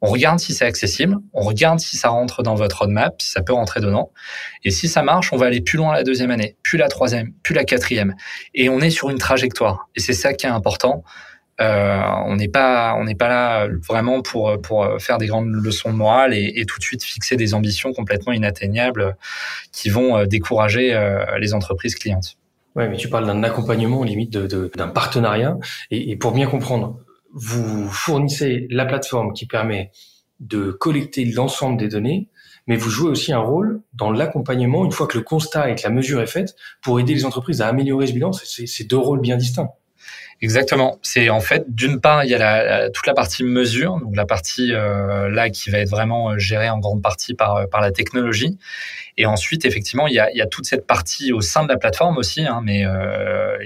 [0.00, 3.40] On regarde si c'est accessible, on regarde si ça rentre dans votre roadmap, si ça
[3.40, 4.10] peut rentrer dedans.
[4.64, 7.32] Et si ça marche, on va aller plus loin la deuxième année, puis la troisième,
[7.44, 8.16] puis la quatrième.
[8.52, 9.88] Et on est sur une trajectoire.
[9.94, 11.04] Et c'est ça qui est important.
[11.60, 15.92] Euh, on n'est pas on n'est pas là vraiment pour pour faire des grandes leçons
[15.92, 19.16] de morale et, tout de suite fixer des ambitions complètement inatteignables
[19.70, 22.36] qui vont euh, décourager euh, les entreprises clientes.
[22.74, 25.56] Ouais, mais tu parles d'un accompagnement limite d'un de, partenariat
[25.92, 26.98] et, et, pour bien comprendre,
[27.32, 29.92] vous fournissez la plateforme qui permet
[30.40, 32.28] de collecter l'ensemble des données,
[32.66, 35.82] mais vous jouez aussi un rôle dans l'accompagnement une fois que le constat et que
[35.84, 38.32] la mesure est faite pour aider les entreprises à améliorer ce bilan.
[38.32, 39.70] C'est deux rôles bien distincts.
[40.44, 40.98] Exactement.
[41.00, 44.74] C'est en fait d'une part il y a toute la partie mesure, donc la partie
[44.74, 47.92] euh, là qui va être vraiment euh, gérée en grande partie par euh, par la
[47.92, 48.58] technologie,
[49.16, 52.44] et ensuite effectivement il y a, toute cette partie au sein de la plateforme aussi,
[52.44, 52.84] hein, mais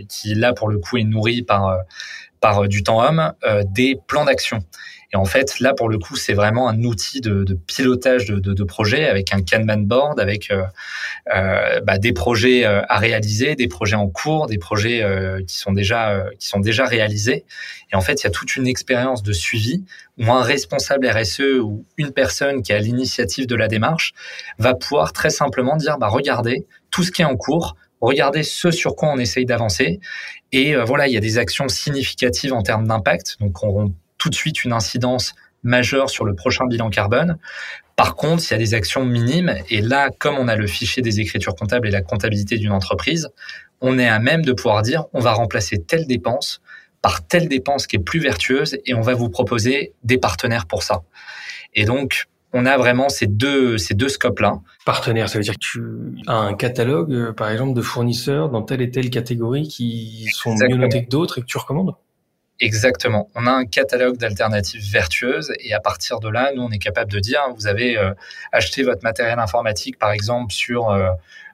[0.09, 1.79] qui là pour le coup est nourrie par
[2.39, 3.33] par du temps homme,
[3.65, 4.61] des plans d'action.
[5.13, 8.39] Et en fait, là, pour le coup, c'est vraiment un outil de, de pilotage de,
[8.39, 10.63] de, de, projet avec un Kanban board, avec euh,
[11.35, 15.57] euh, bah, des projets euh, à réaliser, des projets en cours, des projets euh, qui
[15.57, 17.45] sont déjà euh, qui sont déjà réalisés.
[17.91, 19.85] Et en fait, il y a toute une expérience de suivi
[20.19, 24.13] où un responsable RSE ou une personne qui a l'initiative de la démarche
[24.59, 28.71] va pouvoir très simplement dire bah regardez tout ce qui est en cours regardez ce
[28.71, 30.01] sur quoi on essaye d'avancer.
[30.53, 34.29] Et euh, voilà, il y a des actions significatives en termes d'impact, donc on tout
[34.29, 37.39] de suite une incidence majeure sur le prochain bilan carbone.
[37.97, 41.03] Par contre, il y a des actions minimes, et là, comme on a le fichier
[41.03, 43.29] des écritures comptables et la comptabilité d'une entreprise,
[43.81, 46.61] on est à même de pouvoir dire, on va remplacer telle dépense
[47.03, 50.83] par telle dépense qui est plus vertueuse, et on va vous proposer des partenaires pour
[50.83, 51.03] ça.
[51.75, 54.61] Et donc, on a vraiment ces deux, ces deux scopes-là.
[54.85, 55.83] Partenaire, ça veut dire que tu
[56.27, 60.53] as un catalogue, euh, par exemple, de fournisseurs dans telle et telle catégorie qui sont
[60.53, 60.77] Exactement.
[60.77, 61.95] mieux notés que d'autres et que tu recommandes?
[62.61, 63.31] Exactement.
[63.35, 67.11] On a un catalogue d'alternatives vertueuses et à partir de là, nous, on est capable
[67.11, 68.13] de dire, vous avez euh,
[68.51, 71.11] acheté votre matériel informatique, par exemple, sur, euh,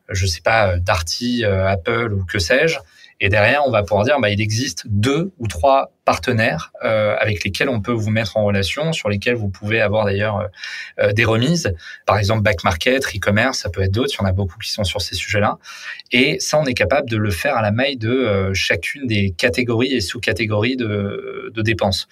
[0.09, 2.79] je sais pas, Darty, Apple ou que sais-je.
[3.21, 7.45] Et derrière, on va pouvoir dire, bah, il existe deux ou trois partenaires euh, avec
[7.45, 10.47] lesquels on peut vous mettre en relation, sur lesquels vous pouvez avoir d'ailleurs euh,
[10.99, 11.73] euh des remises.
[12.07, 14.13] Par exemple, back market, e-commerce, ça peut être d'autres.
[14.15, 15.59] Il y en a beaucoup qui sont sur ces sujets-là.
[16.13, 19.93] Et ça, on est capable de le faire à la maille de chacune des catégories
[19.93, 22.09] et sous-catégories de, dépenses.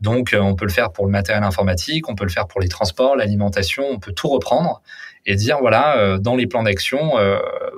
[0.00, 2.68] Donc, on peut le faire pour le matériel informatique, on peut le faire pour les
[2.68, 4.82] transports, l'alimentation, on peut tout reprendre
[5.26, 7.12] et dire voilà, dans les plans d'action,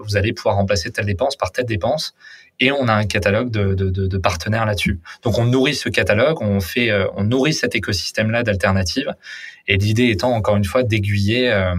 [0.03, 2.15] vous allez pouvoir remplacer telle dépense par telle dépense
[2.61, 5.01] et on a un catalogue de, partenaires là-dessus.
[5.23, 9.13] Donc on nourrit ce catalogue, on fait, euh, on nourrit cet écosystème-là d'alternatives,
[9.67, 11.75] et l'idée étant encore une fois d'aiguiller euh,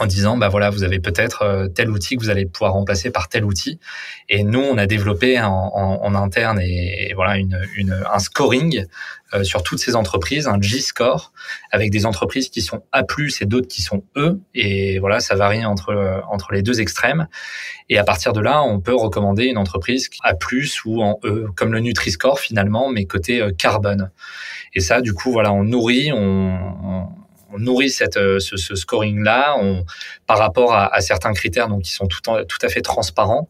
[0.00, 3.10] en disant bah voilà vous avez peut-être euh, tel outil que vous allez pouvoir remplacer
[3.10, 3.78] par tel outil.
[4.28, 8.86] Et nous on a développé en, en, en interne et, voilà une, une, un scoring
[9.34, 11.32] euh, sur toutes ces entreprises un G-score
[11.70, 13.04] avec des entreprises qui sont A+
[13.40, 14.40] et d'autres qui sont E.
[14.54, 17.28] Et voilà ça varie entre entre les deux extrêmes.
[17.88, 20.34] Et à partir de là on peut recommander une entreprise A+
[20.84, 24.10] ou en E comme le Nutri-Score finalement mais côté euh, carbone.
[24.74, 27.08] Et ça du coup voilà on nourrit on, on
[27.52, 29.56] on nourrit cette, euh, ce, scoring-là
[30.26, 33.48] par rapport à, certains critères donc qui sont tout, à fait transparents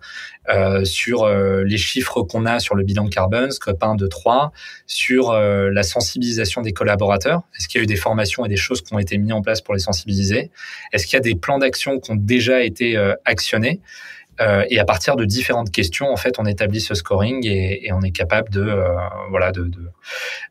[0.48, 4.52] euh, sur euh, les chiffres qu'on a sur le bilan carbone, scope 1, 2, 3,
[4.86, 7.42] sur la sensibilisation des collaborateurs.
[7.56, 9.42] Est-ce qu'il y a eu des formations et des choses qui ont été mises en
[9.42, 10.50] place pour les sensibiliser?
[10.92, 13.80] Est-ce qu'il y a des plans d'action qui ont déjà été actionnés?
[14.40, 18.02] Euh, et à partir de différentes questions, en fait, on établit ce scoring et, on
[18.02, 18.94] est capable de, euh,
[19.30, 19.70] voilà, de,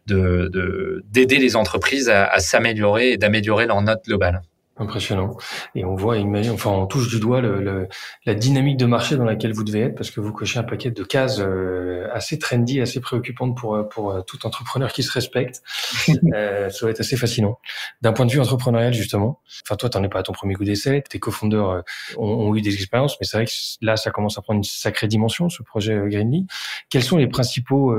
[0.07, 4.41] de, de, d'aider les entreprises à s'améliorer et d'améliorer leur note globale.
[4.82, 5.38] Impressionnant.
[5.75, 6.17] Et on voit,
[6.51, 7.88] enfin, on touche du doigt le, le,
[8.25, 10.89] la dynamique de marché dans laquelle vous devez être parce que vous cochez un paquet
[10.89, 15.61] de cases euh, assez trendy, assez préoccupantes pour pour euh, tout entrepreneur qui se respecte.
[16.34, 17.59] euh, ça va être assez fascinant.
[18.01, 19.39] D'un point de vue entrepreneurial, justement.
[19.63, 21.03] Enfin, toi, t'en es pas à ton premier coup d'essai.
[21.07, 21.82] Tes cofondeurs euh,
[22.17, 23.51] ont, ont, eu des expériences, mais c'est vrai que
[23.82, 26.47] là, ça commence à prendre une sacrée dimension, ce projet Greenly.
[26.89, 27.95] Quels sont les principaux,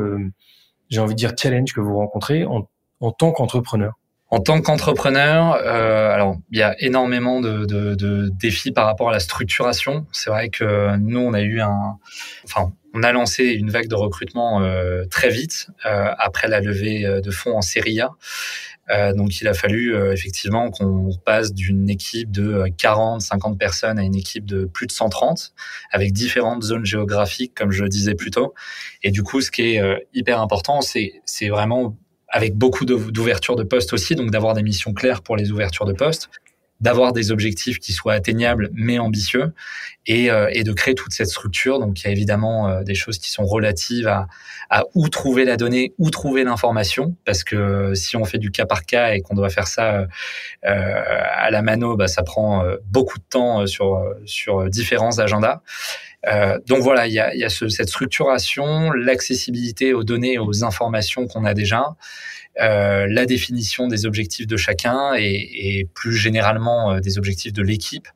[0.88, 2.68] j'ai envie de dire, challenges que vous rencontrez en,
[2.98, 3.92] en tant qu'entrepreneur?
[4.32, 9.10] En tant qu'entrepreneur, euh, alors il y a énormément de, de, de, défis par rapport
[9.10, 10.06] à la structuration.
[10.10, 11.98] C'est vrai que nous, on a eu un,
[12.42, 17.20] enfin, on a lancé une vague de recrutement euh, très vite euh, après la levée
[17.22, 18.12] de fonds en série A.
[18.90, 23.98] Euh, donc il a fallu euh, effectivement qu'on passe d'une équipe de 40, 50 personnes
[23.98, 25.52] à une équipe de plus de 130,
[25.90, 28.54] avec différentes zones géographiques, comme je disais plus tôt.
[29.02, 31.96] Et du coup, ce qui est hyper important, c'est vraiment
[32.32, 35.92] avec beaucoup d'ouverture de postes aussi, donc d'avoir des missions claires pour les ouvertures de
[35.92, 36.30] postes,
[36.80, 39.52] d'avoir des objectifs qui soient atteignables mais ambitieux
[40.06, 41.78] et, euh, et de créer toute cette structure.
[41.78, 44.26] Donc il y a évidemment euh, des choses qui sont relatives à,
[44.68, 48.66] à où trouver la donnée, où trouver l'information, parce que si on fait du cas
[48.66, 50.06] par cas et qu'on doit faire ça
[50.64, 55.60] euh, à la mano, bah, ça prend euh, beaucoup de temps sur, sur différents agendas.
[56.28, 60.64] Euh, donc voilà, il y a, y a ce, cette structuration, l'accessibilité aux données, aux
[60.64, 61.96] informations qu'on a déjà,
[62.60, 67.62] euh, la définition des objectifs de chacun et, et plus généralement euh, des objectifs de
[67.62, 68.08] l'équipe.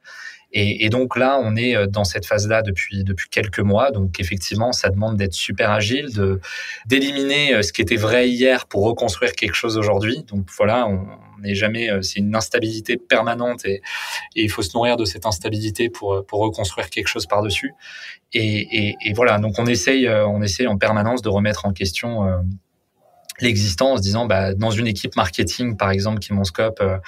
[0.59, 3.91] Et, et, donc là, on est euh, dans cette phase-là depuis depuis quelques mois.
[3.91, 6.41] Donc effectivement, ça demande d'être super agile, de
[6.87, 10.25] d'éliminer ce qui était vrai hier pour reconstruire quelque chose aujourd'hui.
[10.29, 11.07] Donc voilà, on
[11.43, 13.83] n'est jamais, c'est une instabilité permanente et,
[14.35, 17.73] il faut se nourrir de cette instabilité pour pour reconstruire quelque chose par dessus.
[18.33, 22.27] Et, et, voilà, donc on essaye on essaye en permanence de remettre en question
[23.41, 26.99] l'existant en disant bah, dans une équipe marketing par exemple qui est mon scope euh,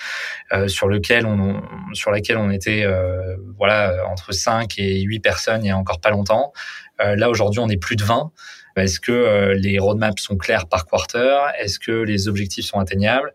[0.53, 1.63] euh, sur lequel on,
[1.95, 6.01] sur laquelle on était euh, voilà entre 5 et 8 personnes il y a encore
[6.01, 6.53] pas longtemps
[7.01, 8.33] là aujourd'hui on est plus de 20
[8.77, 11.37] est-ce que les roadmaps sont clairs par quarter?
[11.59, 13.35] Est-ce que les objectifs sont atteignables?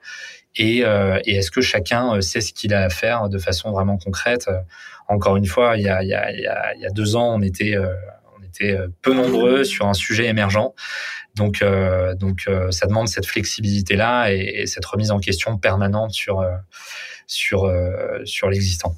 [0.56, 4.50] Et, et est-ce que chacun sait ce qu'il a à faire de façon vraiment concrète?
[5.10, 7.42] Encore une fois il y a, il y a, il y a deux ans on
[7.42, 10.74] était on était peu nombreux sur un sujet émergent
[11.36, 16.40] donc, euh, donc euh, ça demande cette flexibilité-là et, cette remise en question permanente sur,
[16.40, 16.52] euh,
[17.28, 17.72] sur,
[18.26, 18.96] sur l'existant.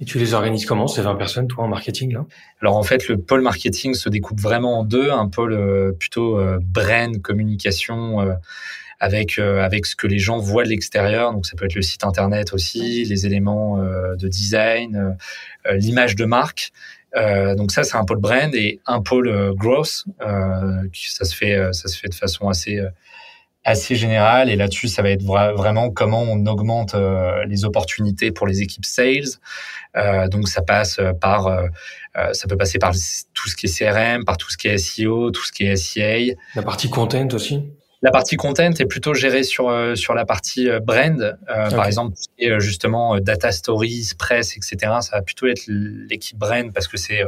[0.00, 2.26] Et tu les organises comment, ces 20 personnes, toi, en marketing là?
[2.60, 5.10] Alors en fait, le pôle marketing se découpe vraiment en deux.
[5.10, 8.36] Un pôle plutôt brand, communication,
[8.98, 11.32] avec avec ce que les gens voient de l'extérieur.
[11.32, 15.16] Donc ça peut être le site internet aussi, les éléments de design,
[15.70, 16.72] l'image de marque.
[17.16, 20.04] Euh, donc ça, c'est un pôle brand et un pôle euh, growth.
[20.20, 22.80] Euh, ça se fait, ça se fait de façon assez
[23.66, 24.50] assez générale.
[24.50, 26.94] Et là-dessus, ça va être vraiment comment on augmente
[27.46, 29.38] les opportunités pour les équipes sales.
[30.28, 31.48] donc ça passe par,
[32.32, 32.92] ça peut passer par
[33.32, 35.76] tout ce qui est CRM, par tout ce qui est SEO, tout ce qui est
[35.76, 36.36] SEA.
[36.54, 37.62] La partie content aussi.
[38.04, 41.38] La partie content est plutôt gérée sur euh, sur la partie euh, brand.
[41.48, 42.14] Euh, par exemple,
[42.58, 44.76] justement data stories, presse, etc.
[45.00, 47.22] Ça va plutôt être l'équipe brand parce que c'est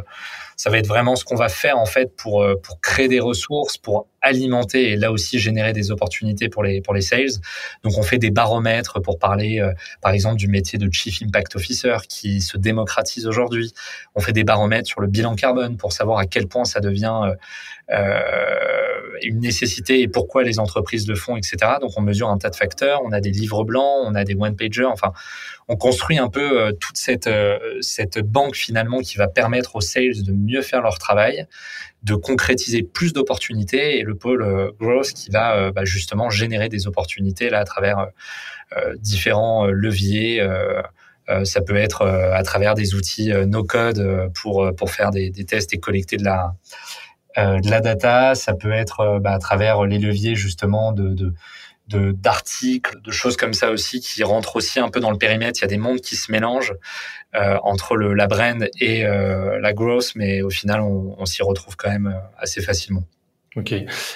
[0.57, 3.79] ça va être vraiment ce qu'on va faire en fait pour pour créer des ressources,
[3.79, 7.41] pour alimenter et là aussi générer des opportunités pour les pour les sales.
[7.83, 9.67] Donc on fait des baromètres pour parler
[10.03, 13.73] par exemple du métier de chief impact officer qui se démocratise aujourd'hui.
[14.15, 17.33] On fait des baromètres sur le bilan carbone pour savoir à quel point ça devient
[19.23, 21.57] une nécessité et pourquoi les entreprises le font, etc.
[21.81, 24.35] Donc on mesure un tas de facteurs, on a des livres blancs, on a des
[24.35, 25.13] one-pagers, enfin
[25.69, 29.81] on construit un peu euh, toute cette, euh, cette banque finalement qui va permettre aux
[29.81, 31.47] sales de mieux faire leur travail,
[32.03, 36.87] de concrétiser plus d'opportunités et le pôle euh, growth qui va bah, justement générer des
[36.87, 38.09] opportunités là à travers
[38.99, 40.45] différents leviers.
[41.45, 45.79] ça peut être à travers des outils no code pour pour faire des, tests et
[45.79, 46.55] collecter de la
[47.06, 47.06] euh,
[47.37, 51.35] de la data, ça peut être euh, bah, à travers les leviers justement de, de
[51.89, 55.61] d'articles, de, choses comme ça aussi qui rentrent aussi un peu dans le périmètre.
[55.61, 56.75] Il y a des mondes qui se mélangent
[57.37, 61.77] euh, entre le, la brand et la growth, mais au final, on, on s'y retrouve
[61.77, 63.05] quand même assez facilement.
[63.55, 63.73] Ok.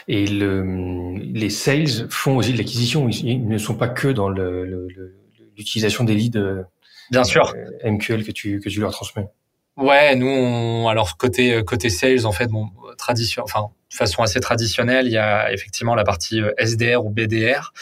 [0.08, 3.08] Et le, les sales font aussi de l'acquisition.
[3.08, 6.64] Ils ne sont pas que dans l'utilisation le, le, des leads.
[7.12, 7.54] Bien sûr.
[7.84, 9.28] MQL que tu que tu leur transmets.
[9.76, 12.68] Ouais, nous, on, alors côté côté sales, en fait, bon,
[13.01, 17.11] tradition, enfin, de façon assez traditionnelle, il y a effectivement la partie euh, SDR ou
[17.11, 17.72] BDR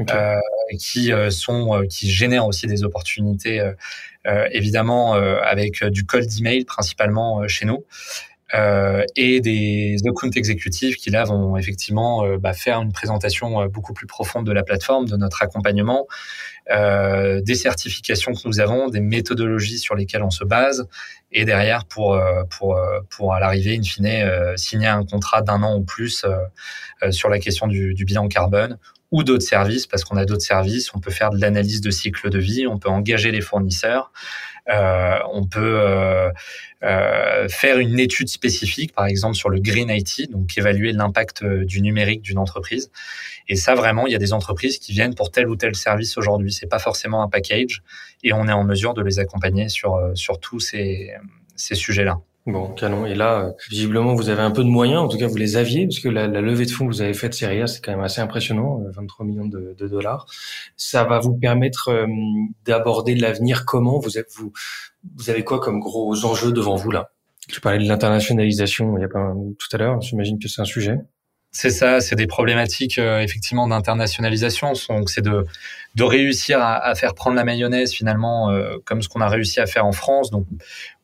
[0.00, 0.36] euh,
[0.78, 7.46] qui euh, sont qui génèrent aussi des opportunités, euh, évidemment avec du cold email principalement
[7.48, 7.84] chez nous.
[9.16, 14.46] Et des account exécutifs qui là vont effectivement bah, faire une présentation beaucoup plus profonde
[14.46, 16.06] de la plateforme, de notre accompagnement,
[16.70, 20.88] des certifications que nous avons, des méthodologies sur lesquelles on se base,
[21.30, 22.18] et derrière pour
[22.50, 26.24] pour pour à l'arrivée, in fine, signer un contrat d'un an ou plus
[27.10, 28.78] sur la question du, bilan carbone
[29.10, 32.30] ou d'autres services, parce qu'on a d'autres services, on peut faire de l'analyse de cycle
[32.30, 34.10] de vie, on peut engager les fournisseurs.
[34.70, 36.30] Euh, on peut euh,
[36.82, 41.82] euh, faire une étude spécifique, par exemple sur le Green IT, donc évaluer l'impact du
[41.82, 42.90] numérique d'une entreprise.
[43.48, 46.16] Et ça, vraiment, il y a des entreprises qui viennent pour tel ou tel service
[46.16, 46.52] aujourd'hui.
[46.54, 47.82] C'est pas forcément un package,
[48.22, 51.12] et on est en mesure de les accompagner sur sur tous ces
[51.56, 52.20] ces sujets-là.
[52.46, 53.06] Bon, canon.
[53.06, 55.00] Et là, visiblement, vous avez un peu de moyens.
[55.00, 57.14] En tout cas, vous les aviez, parce que la, levée de fonds que vous avez
[57.14, 60.26] faite, Seria, c'est quand même assez impressionnant, 23 euh, millions de, dollars.
[60.76, 62.06] Ça va vous permettre euh,
[62.66, 63.98] d'aborder l'avenir comment?
[63.98, 64.52] Vous avez, vous,
[65.16, 67.10] vous avez quoi comme gros enjeux devant vous là?
[67.48, 70.00] Tu parlais de l'internationalisation il y a pas tout à l'heure.
[70.02, 70.98] J'imagine que c'est un sujet.
[71.56, 74.72] C'est ça, c'est des problématiques euh, effectivement d'internationalisation.
[74.88, 75.44] Donc c'est de
[76.02, 78.52] réussir à, faire prendre la mayonnaise finalement
[78.84, 80.30] comme ce qu'on a réussi à faire en France.
[80.30, 80.46] Donc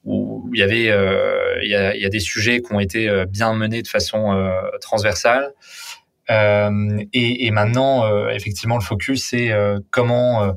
[0.04, 3.52] où il y avait euh, il, y a, des sujets qui ont été euh, bien
[3.52, 5.52] menés de façon euh, transversale.
[7.12, 9.50] Et, maintenant, effectivement, le focus c'est
[9.90, 10.54] comment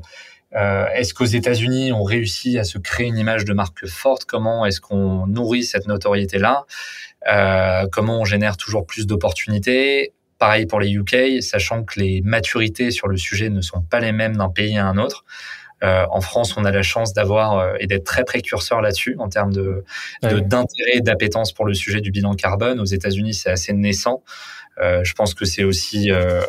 [0.54, 4.24] est-ce qu'aux États-Unis on réussit à se créer une image de marque forte?
[4.24, 6.62] Comment est-ce qu'on nourrit cette notoriété-là?
[7.92, 13.08] Comment on génère toujours plus d'opportunités Pareil pour les UK, sachant que les maturités sur
[13.08, 15.24] le sujet ne sont pas les mêmes d'un pays à un autre.
[15.84, 19.28] Euh, en France, on a la chance d'avoir euh, et d'être très précurseur là-dessus en
[19.28, 19.84] termes de
[20.22, 22.80] d'intérêt et d'appétence pour le sujet du bilan carbone.
[22.80, 24.22] Aux États-Unis, c'est assez naissant.
[24.80, 26.40] Euh, je pense que c'est aussi euh,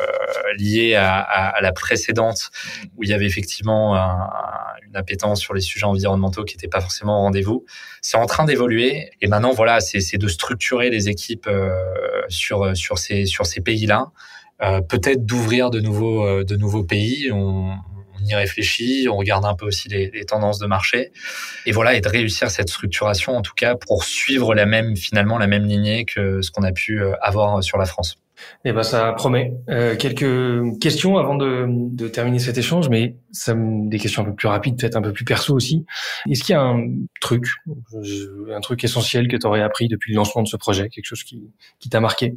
[0.58, 2.50] lié à, à, à, la précédente
[2.96, 4.28] où il y avait effectivement un,
[4.86, 7.64] une appétence sur les sujets environnementaux qui n'était pas forcément au rendez-vous.
[8.02, 11.70] C'est en train d'évoluer et maintenant voilà, c'est de structurer les équipes euh,
[12.28, 14.10] sur sur ces sur ces pays-là
[14.88, 17.30] peut-être d'ouvrir de nouveaux de nouveaux pays.
[18.26, 21.12] On y réfléchit, on regarde un peu aussi les, les, tendances de marché,
[21.64, 25.38] et voilà, et de réussir cette structuration en tout cas pour suivre la même finalement
[25.38, 28.18] la même lignée que ce qu'on a pu avoir sur la France.
[28.64, 29.52] Eh ben ça promet.
[29.68, 34.34] Euh, quelques questions avant de, de, terminer cet échange, mais ça, des questions un peu
[34.34, 35.86] plus rapides, peut-être un peu plus perso aussi.
[36.28, 36.86] Est-ce qu'il y a un
[37.20, 37.46] truc,
[38.52, 41.22] un truc essentiel que tu aurais appris depuis le lancement de ce projet, quelque chose
[41.22, 42.36] qui, qui t'a marqué?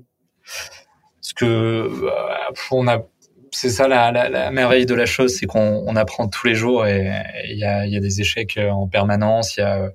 [1.21, 2.11] Ce que euh,
[2.71, 2.99] on a,
[3.51, 6.85] c'est ça la, la, merveille de la chose, c'est qu'on on apprend tous les jours
[6.85, 7.11] et
[7.49, 9.91] il y a, des échecs en permanence, il y a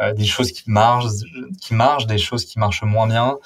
[0.00, 3.36] euh, des choses qui marchent, des choses qui marchent moins bien.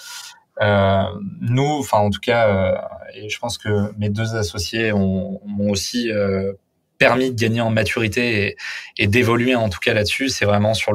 [0.63, 1.03] Euh,
[1.41, 2.77] nous, enfin en tout cas, euh,
[3.15, 6.53] et je pense que mes deux associés ont, aussi euh,
[6.99, 8.57] permis de gagner en maturité
[8.99, 10.29] et, d'évoluer en tout cas là-dessus.
[10.29, 10.93] C'est vraiment sur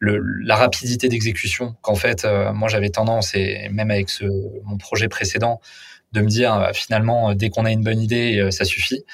[0.00, 4.08] la rapidité d'exécution qu'en fait, euh, moi j'avais tendance et même avec
[4.64, 5.60] mon projet précédent
[6.16, 9.04] de me dire finalement dès qu'on a une bonne idée, ça suffit.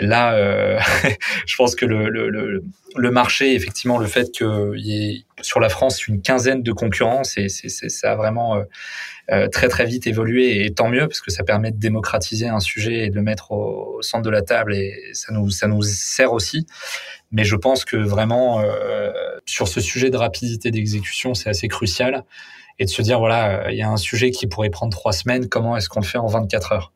[0.00, 0.78] Là, euh,
[1.46, 6.20] je pense que le, marché, effectivement, le fait qu'il y ait sur la France une
[6.22, 8.62] quinzaine de concurrents, c'est, ça a vraiment euh,
[9.30, 12.60] euh, très très vite évolué et tant mieux parce que ça permet de démocratiser un
[12.60, 15.82] sujet et de le mettre au, centre de la table et ça nous ça nous
[15.82, 16.66] sert aussi.
[17.32, 19.10] Mais je pense que vraiment euh,
[19.46, 22.24] sur ce sujet de rapidité d'exécution, c'est assez crucial
[22.78, 25.48] et de se dire voilà, il y a un sujet qui pourrait prendre trois semaines,
[25.48, 26.92] comment est-ce qu'on le fait en 24 heures?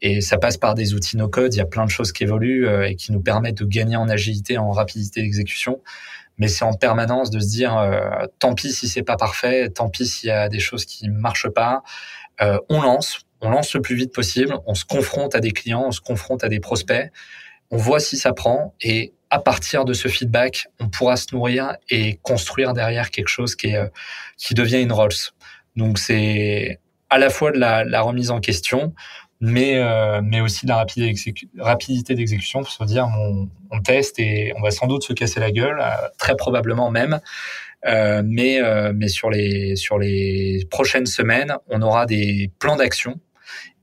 [0.00, 1.54] Et ça passe par des outils no-code.
[1.54, 3.96] Il y a plein de choses qui évoluent euh, et qui nous permettent de gagner
[3.96, 5.82] en agilité, en rapidité d'exécution.
[6.38, 9.88] Mais c'est en permanence de se dire, euh, tant pis si c'est pas parfait, tant
[9.88, 11.82] pis s'il y a des choses qui marchent pas.
[12.40, 14.56] Euh, on lance, on lance le plus vite possible.
[14.66, 17.10] On se confronte à des clients, on se confronte à des prospects.
[17.70, 21.76] On voit si ça prend et à partir de ce feedback, on pourra se nourrir
[21.90, 23.90] et construire derrière quelque chose qui, est,
[24.36, 25.32] qui devient une Rolls.
[25.76, 28.94] Donc c'est à la fois de la, la remise en question,
[29.40, 30.84] mais euh, mais aussi de la
[31.58, 35.38] rapidité d'exécution pour se dire on, on, teste et on va sans doute se casser
[35.38, 37.20] la gueule euh, très probablement même
[37.86, 43.20] euh, mais euh, mais sur les sur les prochaines semaines on aura des plans d'action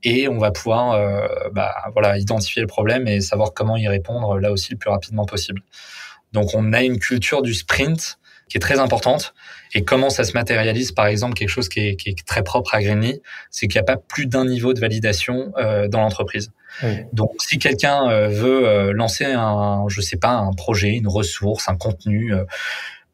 [0.02, 4.38] et on va pouvoir euh, bah, voilà identifier le problème et savoir comment y répondre
[4.38, 5.62] là aussi le plus rapidement possible
[6.32, 8.18] donc on a une culture du sprint
[8.48, 9.34] qui est très importante.
[9.74, 12.74] Et comment ça se matérialise, par exemple, quelque chose qui est, qui est très propre
[12.74, 13.20] à Greenly,
[13.50, 16.52] c'est qu'il n'y a pas plus d'un niveau de validation euh, dans l'entreprise.
[17.12, 21.68] Donc, si quelqu'un euh, veut euh, lancer un, je sais pas, un projet, une ressource,
[21.68, 22.34] un contenu,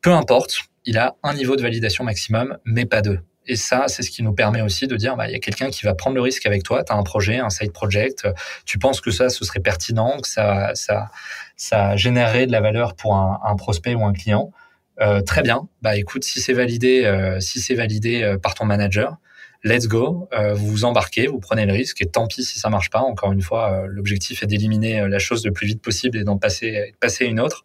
[0.01, 3.20] peu importe, il a un niveau de validation maximum, mais pas deux.
[3.47, 5.70] Et ça, c'est ce qui nous permet aussi de dire, bah, il y a quelqu'un
[5.70, 6.84] qui va prendre le risque avec toi.
[6.84, 8.28] Tu as un projet, un side project.
[8.64, 11.09] Tu penses que ça, ce serait pertinent, que ça, ça,
[11.57, 14.53] ça générerait de la valeur pour un, prospect ou un client.
[15.01, 15.68] Euh, très bien.
[15.80, 19.16] Bah écoute, si c'est validé, euh, si c'est validé euh, par ton manager,
[19.64, 20.28] let's go.
[20.55, 22.99] vous vous embarquez, vous prenez le risque et tant pis si ça marche pas.
[22.99, 26.95] Encore une fois, l'objectif est d'éliminer la chose le plus vite possible et d'en passer,
[26.99, 27.64] passer une autre,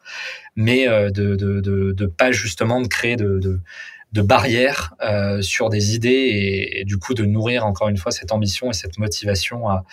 [0.55, 3.59] mais de, de, de, de, pas justement de créer de, de
[4.13, 8.31] de barrières euh, sur des idées et, du coup de nourrir encore une fois cette
[8.31, 9.83] ambition et cette motivation à,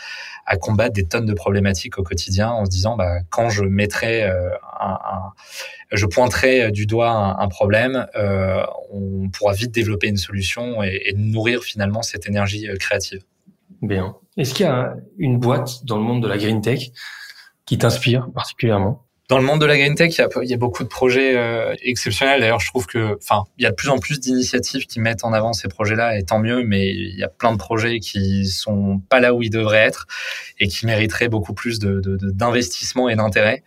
[0.46, 4.22] à, combattre des tonnes de problématiques au quotidien en se disant bah, quand je mettrai
[4.22, 4.50] euh,
[4.80, 5.32] un, un,
[5.92, 11.02] je pointerai du doigt un, un problème euh, on pourra vite développer une solution et,
[11.06, 13.24] et, nourrir finalement cette énergie euh, créative.
[13.82, 14.16] Bien.
[14.36, 16.90] Est-ce qu'il y a une boîte dans le monde de la green tech
[17.66, 19.03] qui t'inspire particulièrement?
[19.30, 22.40] Dans le monde de la green tech, il y a, beaucoup de projets euh, exceptionnels.
[22.40, 25.24] D'ailleurs, je trouve que, enfin, il y a de plus en plus d'initiatives qui mettent
[25.24, 26.62] en avant ces projets-là, et tant mieux.
[26.62, 30.06] Mais il y a plein de projets qui sont pas là où ils devraient être
[30.60, 33.62] et qui mériteraient beaucoup plus d'investissement et d'intérêt.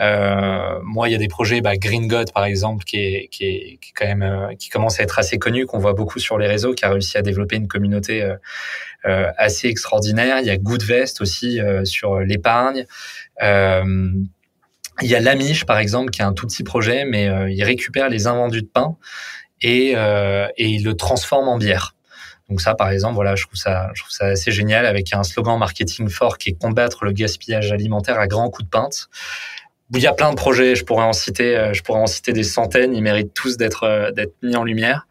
[0.00, 3.44] Euh, moi, il y a des projets, bah, Green God par exemple, qui est, qui
[3.44, 6.48] est, quand même, euh, qui commence à être assez connu, qu'on voit beaucoup sur les
[6.48, 8.36] réseaux, qui a réussi à développer une communauté euh
[9.04, 10.40] assez extraordinaire.
[10.40, 12.84] Il y a Goodvest aussi sur l'épargne.
[15.00, 17.62] Il y a l'Amiche, par exemple, qui est un tout petit projet, mais euh, il
[17.62, 18.96] récupère les invendus de pain
[19.62, 21.94] et, euh, et il le transforme en bière.
[22.48, 25.22] Donc ça, par exemple, voilà, je trouve ça, je trouve ça assez génial avec un
[25.22, 29.08] slogan marketing fort qui est combattre le gaspillage alimentaire à grands coups de pinte.
[29.94, 32.32] Il y a plein de projets, je pourrais en citer, euh, je pourrais en citer
[32.32, 32.94] des centaines.
[32.94, 35.06] Ils méritent tous d'être d'être mis en lumière,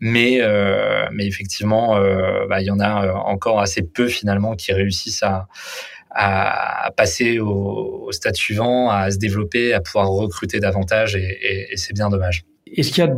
[0.00, 2.00] mais euh, mais effectivement,
[2.48, 5.48] bah, il y en a encore assez peu finalement qui réussissent à
[6.10, 12.08] à, passer au, stade suivant, à se développer, à pouvoir recruter davantage, et, c'est bien
[12.08, 12.44] dommage.
[12.66, 13.14] Est-ce qu'il y a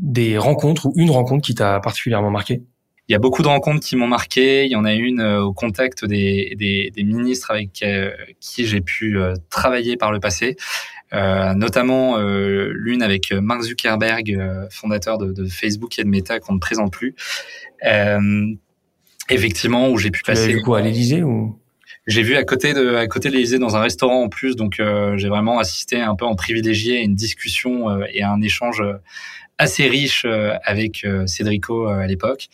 [0.00, 2.62] des rencontres ou une rencontre qui t'a particulièrement marqué?
[3.08, 4.64] Il y a beaucoup de rencontres qui m'ont marqué.
[4.64, 8.80] Il y en a une euh, au contact des, des, ministres avec euh, qui j'ai
[8.80, 10.56] pu euh, travailler par le passé,
[11.12, 14.36] notamment l'une avec Mark Zuckerberg,
[14.70, 17.14] fondateur de, de, Facebook et de Meta, qu'on ne présente plus
[19.30, 20.48] effectivement où j'ai pu passer.
[20.48, 21.56] Du coup, à l'Élysée ou?
[22.06, 24.78] J'ai vu à côté de à côté de l'Élysée dans un restaurant en plus, donc
[24.78, 28.42] euh, j'ai vraiment assisté un peu en privilégié à une discussion euh, et à un
[28.42, 28.94] échange euh,
[29.56, 30.26] assez riche
[30.64, 32.48] avec Cédrico à l'époque.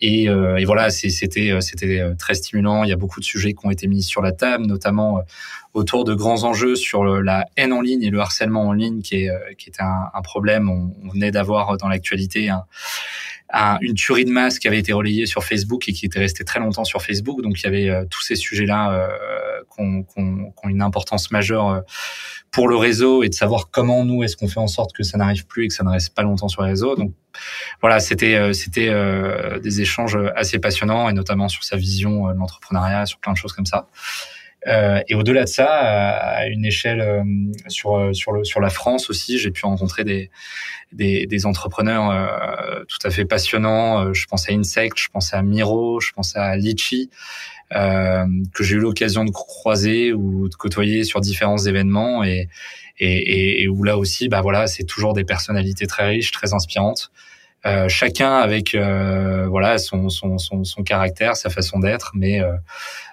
[0.00, 2.84] Et, et, voilà, c'était c'était très stimulant.
[2.84, 5.24] Il y a beaucoup de sujets qui ont été mis sur la table, notamment
[5.72, 9.24] autour de grands enjeux sur la haine en ligne et le harcèlement en ligne, qui
[9.24, 10.70] est qui était un, un problème.
[10.70, 12.66] On, on venait d'avoir dans l'actualité un
[13.80, 16.60] une tuerie de masse qui avait été relayée sur Facebook et qui était restée très
[16.60, 17.40] longtemps sur Facebook.
[17.42, 21.80] Donc il y avait euh, tous ces sujets-là euh, qui ont, une importance majeure euh,
[22.50, 25.18] pour le réseau et de savoir comment nous est-ce qu'on fait en sorte que ça
[25.18, 26.96] n'arrive plus et que ça ne reste pas longtemps sur les réseaux.
[26.96, 27.12] Donc
[27.80, 28.92] voilà, c'était c'était
[29.60, 33.52] des échanges assez passionnants et notamment sur sa vision de l'entrepreneuriat, sur plein de choses
[33.52, 33.88] comme ça.
[34.66, 37.22] Euh, et au-delà de ça, à une échelle euh,
[37.68, 40.30] sur euh, sur le sur la France aussi, j'ai pu rencontrer des
[40.92, 44.12] des, des entrepreneurs euh, tout à fait passionnants.
[44.12, 47.10] Je pense à Insect, je pense à Miro, je pense à Litchi,
[47.74, 52.48] euh, que j'ai eu l'occasion de croiser ou de côtoyer sur différents événements et
[53.00, 57.10] et, et où là aussi, bah voilà, c'est toujours des personnalités très riches, très inspirantes.
[57.66, 62.42] Euh, chacun avec euh, voilà son, son, son, son, caractère, sa façon d'être, mais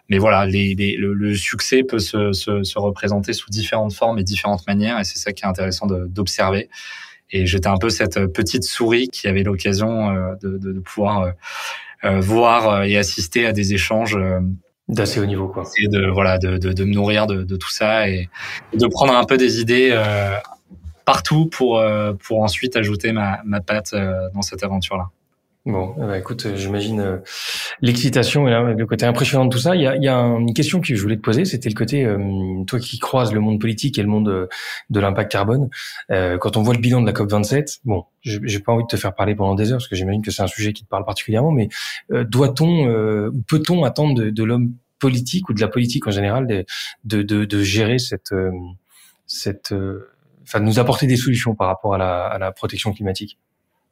[0.10, 4.24] mais voilà, les, les, le, succès peut se, se, se, représenter sous différentes formes et
[4.24, 6.70] différentes manières, et c'est ça qui est intéressant d'observer.
[7.32, 11.22] Et j'étais un peu cette petite souris qui avait l'occasion euh, de, de, de, pouvoir
[11.22, 11.32] euh,
[12.04, 14.18] euh, voir et assister à des échanges
[14.90, 15.64] d'assez haut niveau, quoi.
[15.78, 18.30] Et de voilà, de, de, de me nourrir de, de, tout ça et
[18.74, 19.98] de prendre un peu des idées
[21.06, 21.82] partout pour
[22.20, 23.96] pour ensuite ajouter ma, ma patte
[24.34, 25.10] dans cette aventure-là.
[25.68, 27.18] Bon, ben, écoute, euh, j'imagine euh,
[27.82, 29.76] l'excitation le côté impressionnant de tout ça.
[29.76, 32.04] Il y a, y a une question que je voulais te poser, c'était le côté,
[32.04, 34.50] euh, toi qui croises le monde politique et le monde
[34.90, 35.70] de, l'impact carbone,
[36.10, 38.98] quand on voit le bilan de la COP 27, bon, j'ai pas envie de te
[38.98, 41.06] faire parler pendant des heures parce que j'imagine que c'est un sujet qui te parle
[41.06, 41.70] particulièrement, mais
[42.10, 46.66] doit-on peut-on attendre de, de l'homme politique ou de la politique en général de,
[47.04, 48.34] de, de, de gérer cette,
[49.26, 49.74] cette,
[50.44, 53.38] enfin, de nous apporter des solutions par rapport à la, à la protection climatique?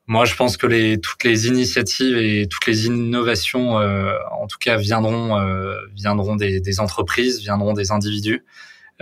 [0.09, 4.57] Moi, je pense que les, toutes les initiatives et toutes les innovations, euh, en tout
[4.59, 8.43] cas, viendront euh, viendront des, des, entreprises, viendront des individus.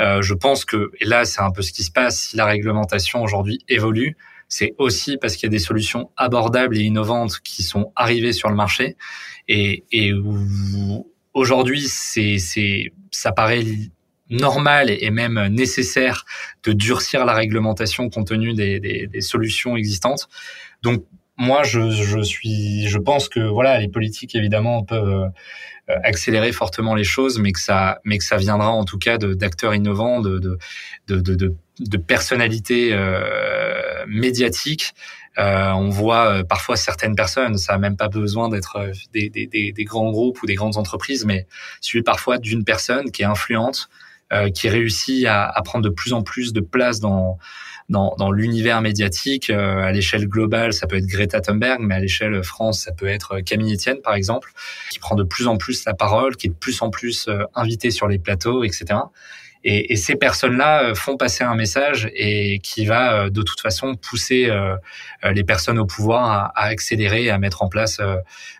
[0.01, 2.19] Euh, je pense que, et là, c'est un peu ce qui se passe.
[2.19, 4.17] Si la réglementation aujourd'hui évolue,
[4.49, 8.49] c'est aussi parce qu'il y a des solutions abordables et innovantes qui sont arrivées sur
[8.49, 8.97] le marché
[9.47, 10.11] et, et
[11.33, 13.63] aujourd'hui, c'est c'est ça paraît
[14.29, 16.25] normal et même nécessaire
[16.63, 20.27] de durcir la réglementation compte tenu des, des, des solutions existantes.
[20.83, 21.05] Donc
[21.37, 25.29] moi, je, je, suis, je pense que voilà, les politiques évidemment peuvent
[25.89, 29.17] euh, accélérer fortement les choses, mais que ça, mais que ça viendra en tout cas
[29.17, 30.57] d'acteurs innovants, de, de,
[31.07, 34.93] de, de, de personnalités euh, médiatiques.
[35.37, 39.29] Euh, on voit euh, parfois certaines personnes, ça n'a même pas besoin d'être euh, des,
[39.29, 41.45] des, des, des, grands groupes ou des grandes entreprises, mais
[41.79, 43.87] celui parfois d'une personne qui est influente,
[44.33, 47.37] euh, qui réussit à, à, prendre de plus en plus de place dans
[47.89, 49.49] dans, dans l'univers médiatique.
[49.49, 53.07] Euh, à l'échelle globale, ça peut être Greta Thunberg, mais à l'échelle France, ça peut
[53.07, 54.51] être Camille Etienne, par exemple,
[54.91, 57.43] qui prend de plus en plus la parole, qui est de plus en plus euh,
[57.55, 58.99] invité sur les plateaux, etc.
[59.63, 63.59] Et, et ces personnes-là euh, font passer un message et qui va euh, de toute
[63.59, 64.75] façon pousser euh,
[65.23, 67.99] les personnes au pouvoir à, accélérer, à mettre en place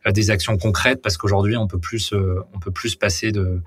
[0.06, 2.14] des actions concrètes, parce qu'aujourd'hui on peut plus,
[2.54, 3.62] on peut plus passer de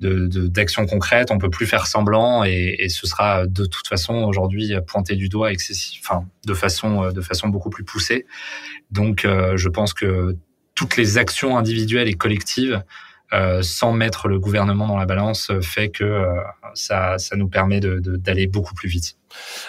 [0.00, 4.24] d'actions de, concrètes, on peut plus faire semblant, et, et ce sera de toute façon
[4.24, 8.26] aujourd'hui pointé du doigt excessif, enfin de façon de façon beaucoup plus poussée.
[8.90, 10.36] Donc je pense que
[10.74, 12.82] toutes les actions individuelles et collectives
[13.32, 16.26] euh, sans mettre le gouvernement dans la balance euh, fait que euh,
[16.74, 19.16] ça, ça nous permet d'aller de, beaucoup plus vite.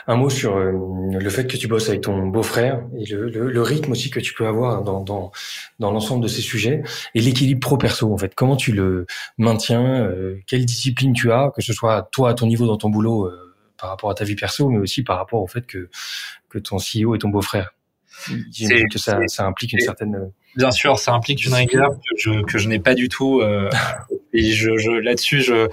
[0.07, 3.93] Un mot sur le fait que tu bosses avec ton beau-frère et le, le, rythme
[3.93, 5.31] aussi que tu peux avoir dans, dans,
[5.79, 6.83] dans l'ensemble de ces sujets
[7.15, 8.35] et l'équilibre pro-perso en fait.
[8.35, 9.07] Comment tu le
[9.39, 10.11] maintiens
[10.45, 13.31] Quelle discipline tu as, que ce soit toi à ton niveau dans ton boulot
[13.79, 15.89] par rapport à ta vie perso, mais aussi par rapport au fait que,
[16.49, 17.73] que ton CEO est ton beau-frère?
[18.51, 22.41] J'imagine que ça, ça implique une certaine Bien sûr, ça implique une rigueur que je,
[22.43, 23.41] que je n'ai pas du tout.
[23.41, 23.69] Euh,
[24.33, 25.67] et je, je là-dessus, je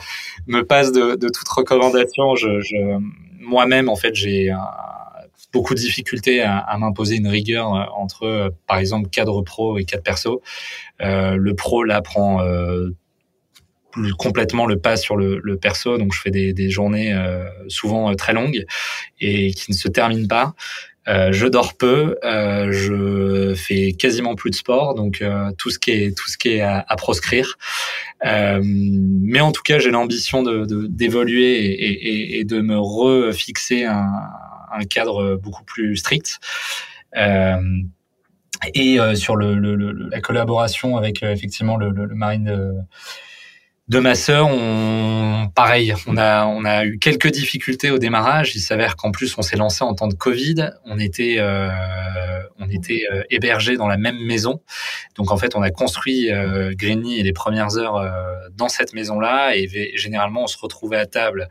[0.47, 2.35] me passe de, de toute recommandation.
[2.35, 2.99] Je, je
[3.39, 4.53] moi-même, en fait, j'ai
[5.53, 9.79] beaucoup de difficultés à, à m'imposer une rigueur euh, entre, euh, par exemple, cadre pro
[9.79, 10.43] et cadre perso.
[11.03, 12.91] Euh, le pro, là, prend euh,
[14.19, 18.15] complètement le pas sur le, le, perso, donc je fais des, des journées euh, souvent
[18.15, 18.65] très longues
[19.21, 20.55] et qui ne se terminent pas.
[21.09, 25.79] Euh, je dors peu, euh, je fais quasiment plus de sport, donc euh, tout ce
[25.79, 27.59] qui est tout ce qui est à, à proscrire.
[28.25, 33.85] Euh, mais en tout cas, j'ai l'ambition de d'évoluer et, et, et, de me refixer
[33.85, 34.13] un,
[34.73, 36.39] un cadre beaucoup plus strict.
[37.17, 37.57] Euh,
[38.75, 39.57] Et sur le,
[40.09, 42.75] la collaboration avec effectivement le, le, marine de,
[43.89, 48.55] de ma sœur, on, pareil, on a, on a eu quelques difficultés au démarrage.
[48.55, 50.71] Il s'avère qu'en plus, on s'est lancé en temps de Covid.
[50.85, 51.69] On était, euh,
[52.59, 54.63] on était euh, hébergés dans la même maison.
[55.17, 58.13] Donc en fait, on a construit euh, et les premières heures euh,
[58.55, 59.57] dans cette maison-là.
[59.57, 61.49] Et généralement, on se retrouvait à table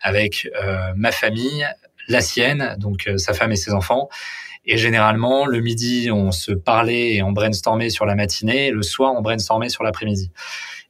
[0.00, 1.66] avec euh, ma famille,
[2.08, 4.08] la sienne, donc sa femme et ses enfants.
[4.64, 8.70] Et généralement, le midi, on se parlait et on brainstormait sur la matinée.
[8.70, 10.30] Le soir, on brainstormait sur l'après-midi.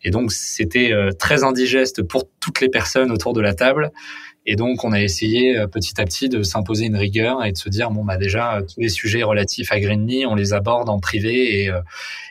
[0.05, 3.93] Et donc, c'était euh, très indigeste pour toutes les personnes autour de la table.
[4.45, 7.57] Et donc, on a essayé euh, petit à petit de s'imposer une rigueur et de
[7.57, 10.99] se dire, bon, bah déjà, tous les sujets relatifs à Greenly, on les aborde en
[10.99, 11.63] privé.
[11.63, 11.81] Et, euh,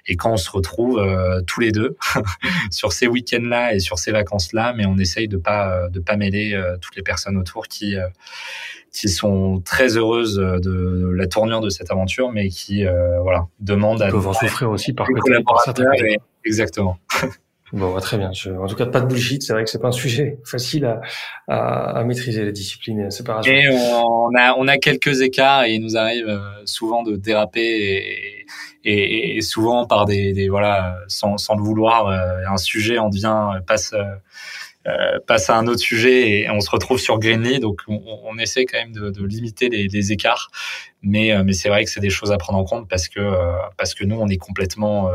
[0.07, 1.01] et quand on se retrouve
[1.45, 1.95] tous les deux
[2.71, 6.59] sur ces week-ends-là et sur ces vacances-là, mais on essaye de pas de pas mêler
[6.81, 7.95] toutes les personnes autour qui
[8.91, 12.83] qui sont très heureuses de la tournure de cette aventure, mais qui
[13.21, 15.35] voilà demandent à peuvent en souffrir aussi par côté
[16.43, 16.97] exactement.
[17.73, 18.31] Bon, bah, très bien.
[18.59, 19.43] en tout cas, pas de bullshit.
[19.43, 21.01] C'est vrai que c'est pas un sujet facile à,
[21.47, 23.51] à, à maîtriser la discipline et la séparation.
[23.53, 27.61] Et on a, on a quelques écarts et il nous arrive euh, souvent de déraper
[27.61, 28.45] et,
[28.83, 33.09] et, et souvent par des, des, voilà, sans, sans le vouloir, euh, un sujet en
[33.09, 33.93] devient passe.
[34.87, 37.59] Euh, passe à un autre sujet et on se retrouve sur Greenly.
[37.59, 40.49] Donc, on, on essaie quand même de, de limiter les, les, écarts,
[41.03, 43.21] mais mais c'est vrai que c'est des choses à prendre en compte parce que
[43.77, 45.11] parce que nous, on est complètement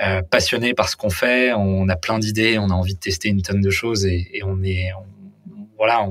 [0.00, 3.28] euh, passionné par ce qu'on fait, on a plein d'idées, on a envie de tester
[3.28, 4.90] une tonne de choses et, et on est,
[5.76, 6.08] voilà,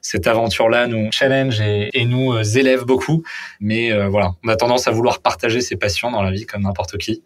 [0.00, 3.22] cette aventure-là nous challenge et, et nous euh, élève beaucoup.
[3.60, 6.62] Mais euh, voilà, on a tendance à vouloir partager ses passions dans la vie comme
[6.62, 7.22] n'importe qui.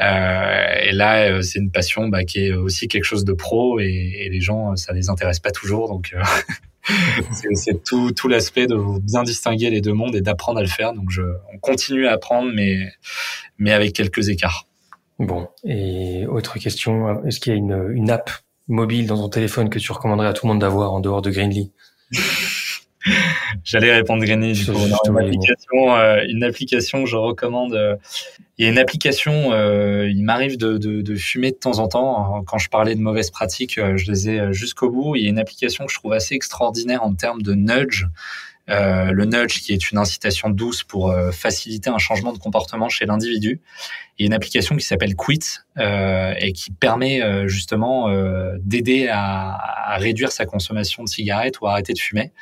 [0.00, 4.28] Euh, et là, c'est une passion bah, qui est aussi quelque chose de pro et,
[4.30, 5.88] les gens, ça les intéresse pas toujours.
[5.88, 6.14] Donc,
[7.54, 10.92] c'est tout, tout l'aspect de bien distinguer les deux mondes et d'apprendre à le faire.
[10.92, 11.22] Donc, je,
[11.52, 12.92] on continue à apprendre, mais,
[13.58, 14.66] mais avec quelques écarts.
[15.20, 18.30] Bon, et autre question, est-ce qu'il y a une, une app
[18.66, 21.30] mobile dans ton téléphone que tu recommanderais à tout le monde d'avoir en dehors de
[21.30, 21.72] Greenly?
[23.64, 24.24] J'allais répondre.
[24.24, 24.36] Du coup.
[24.36, 27.74] une, application, euh, une application que je recommande.
[27.74, 27.96] Euh,
[28.56, 31.88] il y a une application, euh, il m'arrive de, de, de, fumer de temps en
[31.88, 32.42] temps.
[32.46, 35.16] Quand je parlais de mauvaises pratiques, je les ai jusqu'au bout.
[35.16, 38.06] Il y a une application que je trouve assez extraordinaire en termes de nudge.
[38.70, 42.88] Euh, le nudge qui est une incitation douce pour euh, faciliter un changement de comportement
[42.88, 43.60] chez l'individu.
[44.18, 48.08] Il y a une application qui s'appelle Quit euh, et qui permet euh, justement
[48.58, 49.54] d'aider à,
[49.92, 52.32] à, réduire sa consommation de cigarettes ou à arrêter de fumer.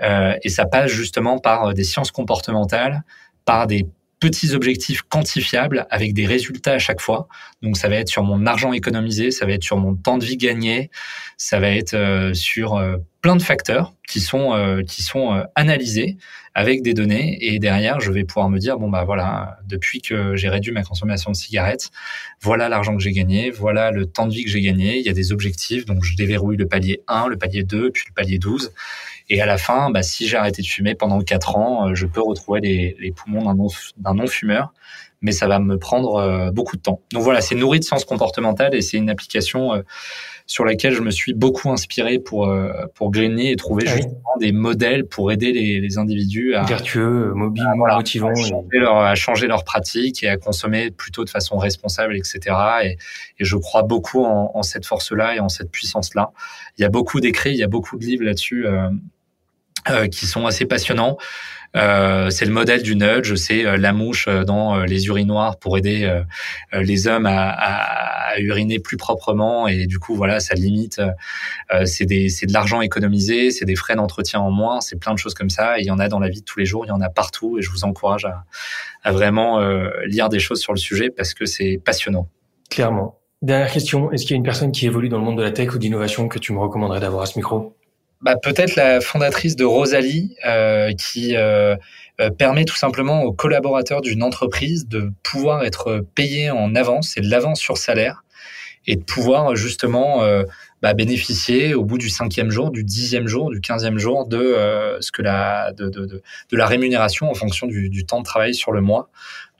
[0.00, 3.02] Et ça passe justement par des sciences comportementales,
[3.44, 3.86] par des
[4.20, 7.28] petits objectifs quantifiables avec des résultats à chaque fois.
[7.62, 10.24] Donc ça va être sur mon argent économisé, ça va être sur mon temps de
[10.24, 10.90] vie gagné,
[11.36, 16.16] ça va être euh, sur euh, plein de facteurs qui sont euh, qui sont analysés
[16.54, 17.36] avec des données.
[17.40, 20.82] Et derrière je vais pouvoir me dire bon bah voilà depuis que j'ai réduit ma
[20.82, 21.90] consommation de cigarettes
[22.40, 24.98] voilà l'argent que j'ai gagné voilà le temps de vie que j'ai gagné.
[24.98, 25.84] Il y a des objectifs.
[25.84, 28.72] Donc je déverrouille le palier 1 le palier 2 puis le palier 12
[29.28, 32.06] et à la fin, bah, si j'ai arrêté de fumer pendant quatre ans, euh, je
[32.06, 33.42] peux retrouver les, les poumons
[33.96, 34.72] d'un non-fumeur,
[35.20, 37.00] mais ça va me prendre euh, beaucoup de temps.
[37.12, 39.82] Donc voilà, c'est nourri de sciences comportementales et c'est une application euh,
[40.46, 42.48] sur laquelle je me suis beaucoup inspiré pour
[42.94, 47.32] pour Greenly et trouver ah justement des modèles pour aider les, les individus à vertueux,
[47.34, 51.30] mobiles, à, motivants, à changer, leur, à changer leur pratique et à consommer plutôt de
[51.30, 52.54] façon responsable, etc.
[52.84, 52.96] Et,
[53.40, 56.30] et je crois beaucoup en, en cette force-là et en cette puissance-là.
[56.78, 58.68] Il y a beaucoup d'écrits, il y a beaucoup de livres là-dessus.
[58.68, 58.88] Euh,
[60.10, 61.16] qui sont assez passionnants.
[61.76, 65.76] Euh, c'est le modèle du nudge, c'est euh, la mouche euh, dans les urinoirs pour
[65.76, 66.10] aider
[66.72, 71.00] les hommes à, à, à, uriner plus proprement et du coup voilà ça limite.
[71.84, 75.50] c'est de l'argent économisé, c'est des frais d'entretien en moins, c'est plein de choses comme
[75.50, 75.78] ça.
[75.78, 77.08] il y en a dans la vie de tous les jours, il y en a
[77.08, 78.44] partout et je vous encourage à,
[79.02, 79.60] à vraiment
[80.06, 82.28] lire des choses sur le sujet parce que c'est passionnant.
[82.70, 83.18] Clairement.
[83.42, 85.50] Dernière question, est-ce qu'il y a une personne qui évolue dans le monde de la
[85.50, 87.76] tech ou d'innovation que tu me recommanderais d'avoir à ce micro?
[88.20, 91.76] Bah, Peut-être la fondatrice de Rosalie, euh, qui euh,
[92.20, 97.20] euh, permet tout simplement aux collaborateurs d'une entreprise de pouvoir être payés en avance, c'est
[97.20, 98.24] de l'avance sur salaire,
[98.86, 100.22] et de pouvoir justement
[100.80, 105.10] bah, bénéficier au bout du cinquième jour, du dixième jour, du quinzième jour de ce
[105.10, 106.22] que la de, de, de,
[106.56, 109.10] la rémunération en fonction du, du, temps de travail sur le mois.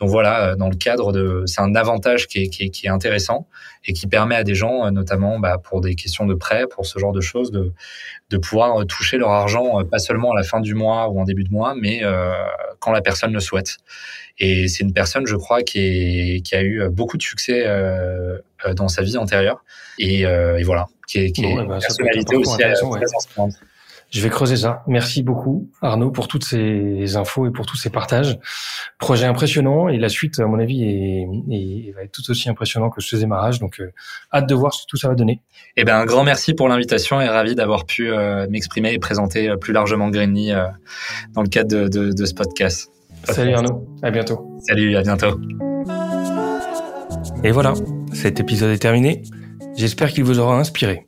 [0.00, 2.86] Donc voilà, euh, dans le cadre de, c'est un avantage qui est, qui est, qui,
[2.86, 3.46] est, intéressant
[3.86, 6.84] et qui permet à des gens, euh, notamment bah, pour des questions de prêt, pour
[6.86, 7.72] ce genre de choses, de,
[8.30, 11.44] de pouvoir toucher leur argent pas seulement à la fin du mois ou en début
[11.44, 12.32] de mois, mais euh,
[12.78, 13.78] quand la personne le souhaite.
[14.38, 17.64] Et c'est une personne, je crois, qui, est, qui a eu beaucoup de succès
[18.64, 19.64] euh, dans sa vie antérieure.
[19.98, 23.54] Et, euh, et voilà, qui est, qui est bah, une personnalité aussi très inspirante.
[24.10, 24.82] Je vais creuser ça.
[24.86, 28.38] Merci beaucoup, Arnaud, pour toutes ces infos et pour tous ces partages.
[28.98, 33.00] Projet impressionnant et la suite, à mon avis, est, va être tout aussi impressionnant que
[33.00, 33.58] ce démarrage.
[33.58, 33.92] Donc, euh,
[34.32, 35.40] hâte de voir ce que tout ça va donner.
[35.76, 39.50] Eh ben, un grand merci pour l'invitation et ravi d'avoir pu euh, m'exprimer et présenter
[39.50, 40.52] euh, plus largement Greenly
[41.34, 42.90] dans le cadre de, de, de ce podcast.
[43.24, 44.56] Salut Arnaud, à bientôt.
[44.60, 45.40] Salut, à bientôt.
[47.42, 47.74] Et voilà,
[48.12, 49.22] cet épisode est terminé.
[49.76, 51.06] J'espère qu'il vous aura inspiré.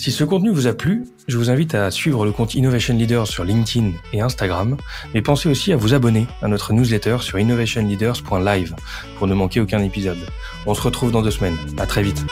[0.00, 3.26] Si ce contenu vous a plu, je vous invite à suivre le compte Innovation Leaders
[3.26, 4.78] sur LinkedIn et Instagram,
[5.12, 8.74] mais pensez aussi à vous abonner à notre newsletter sur innovationleaders.live
[9.18, 10.16] pour ne manquer aucun épisode.
[10.64, 11.58] On se retrouve dans deux semaines.
[11.76, 12.24] À très vite.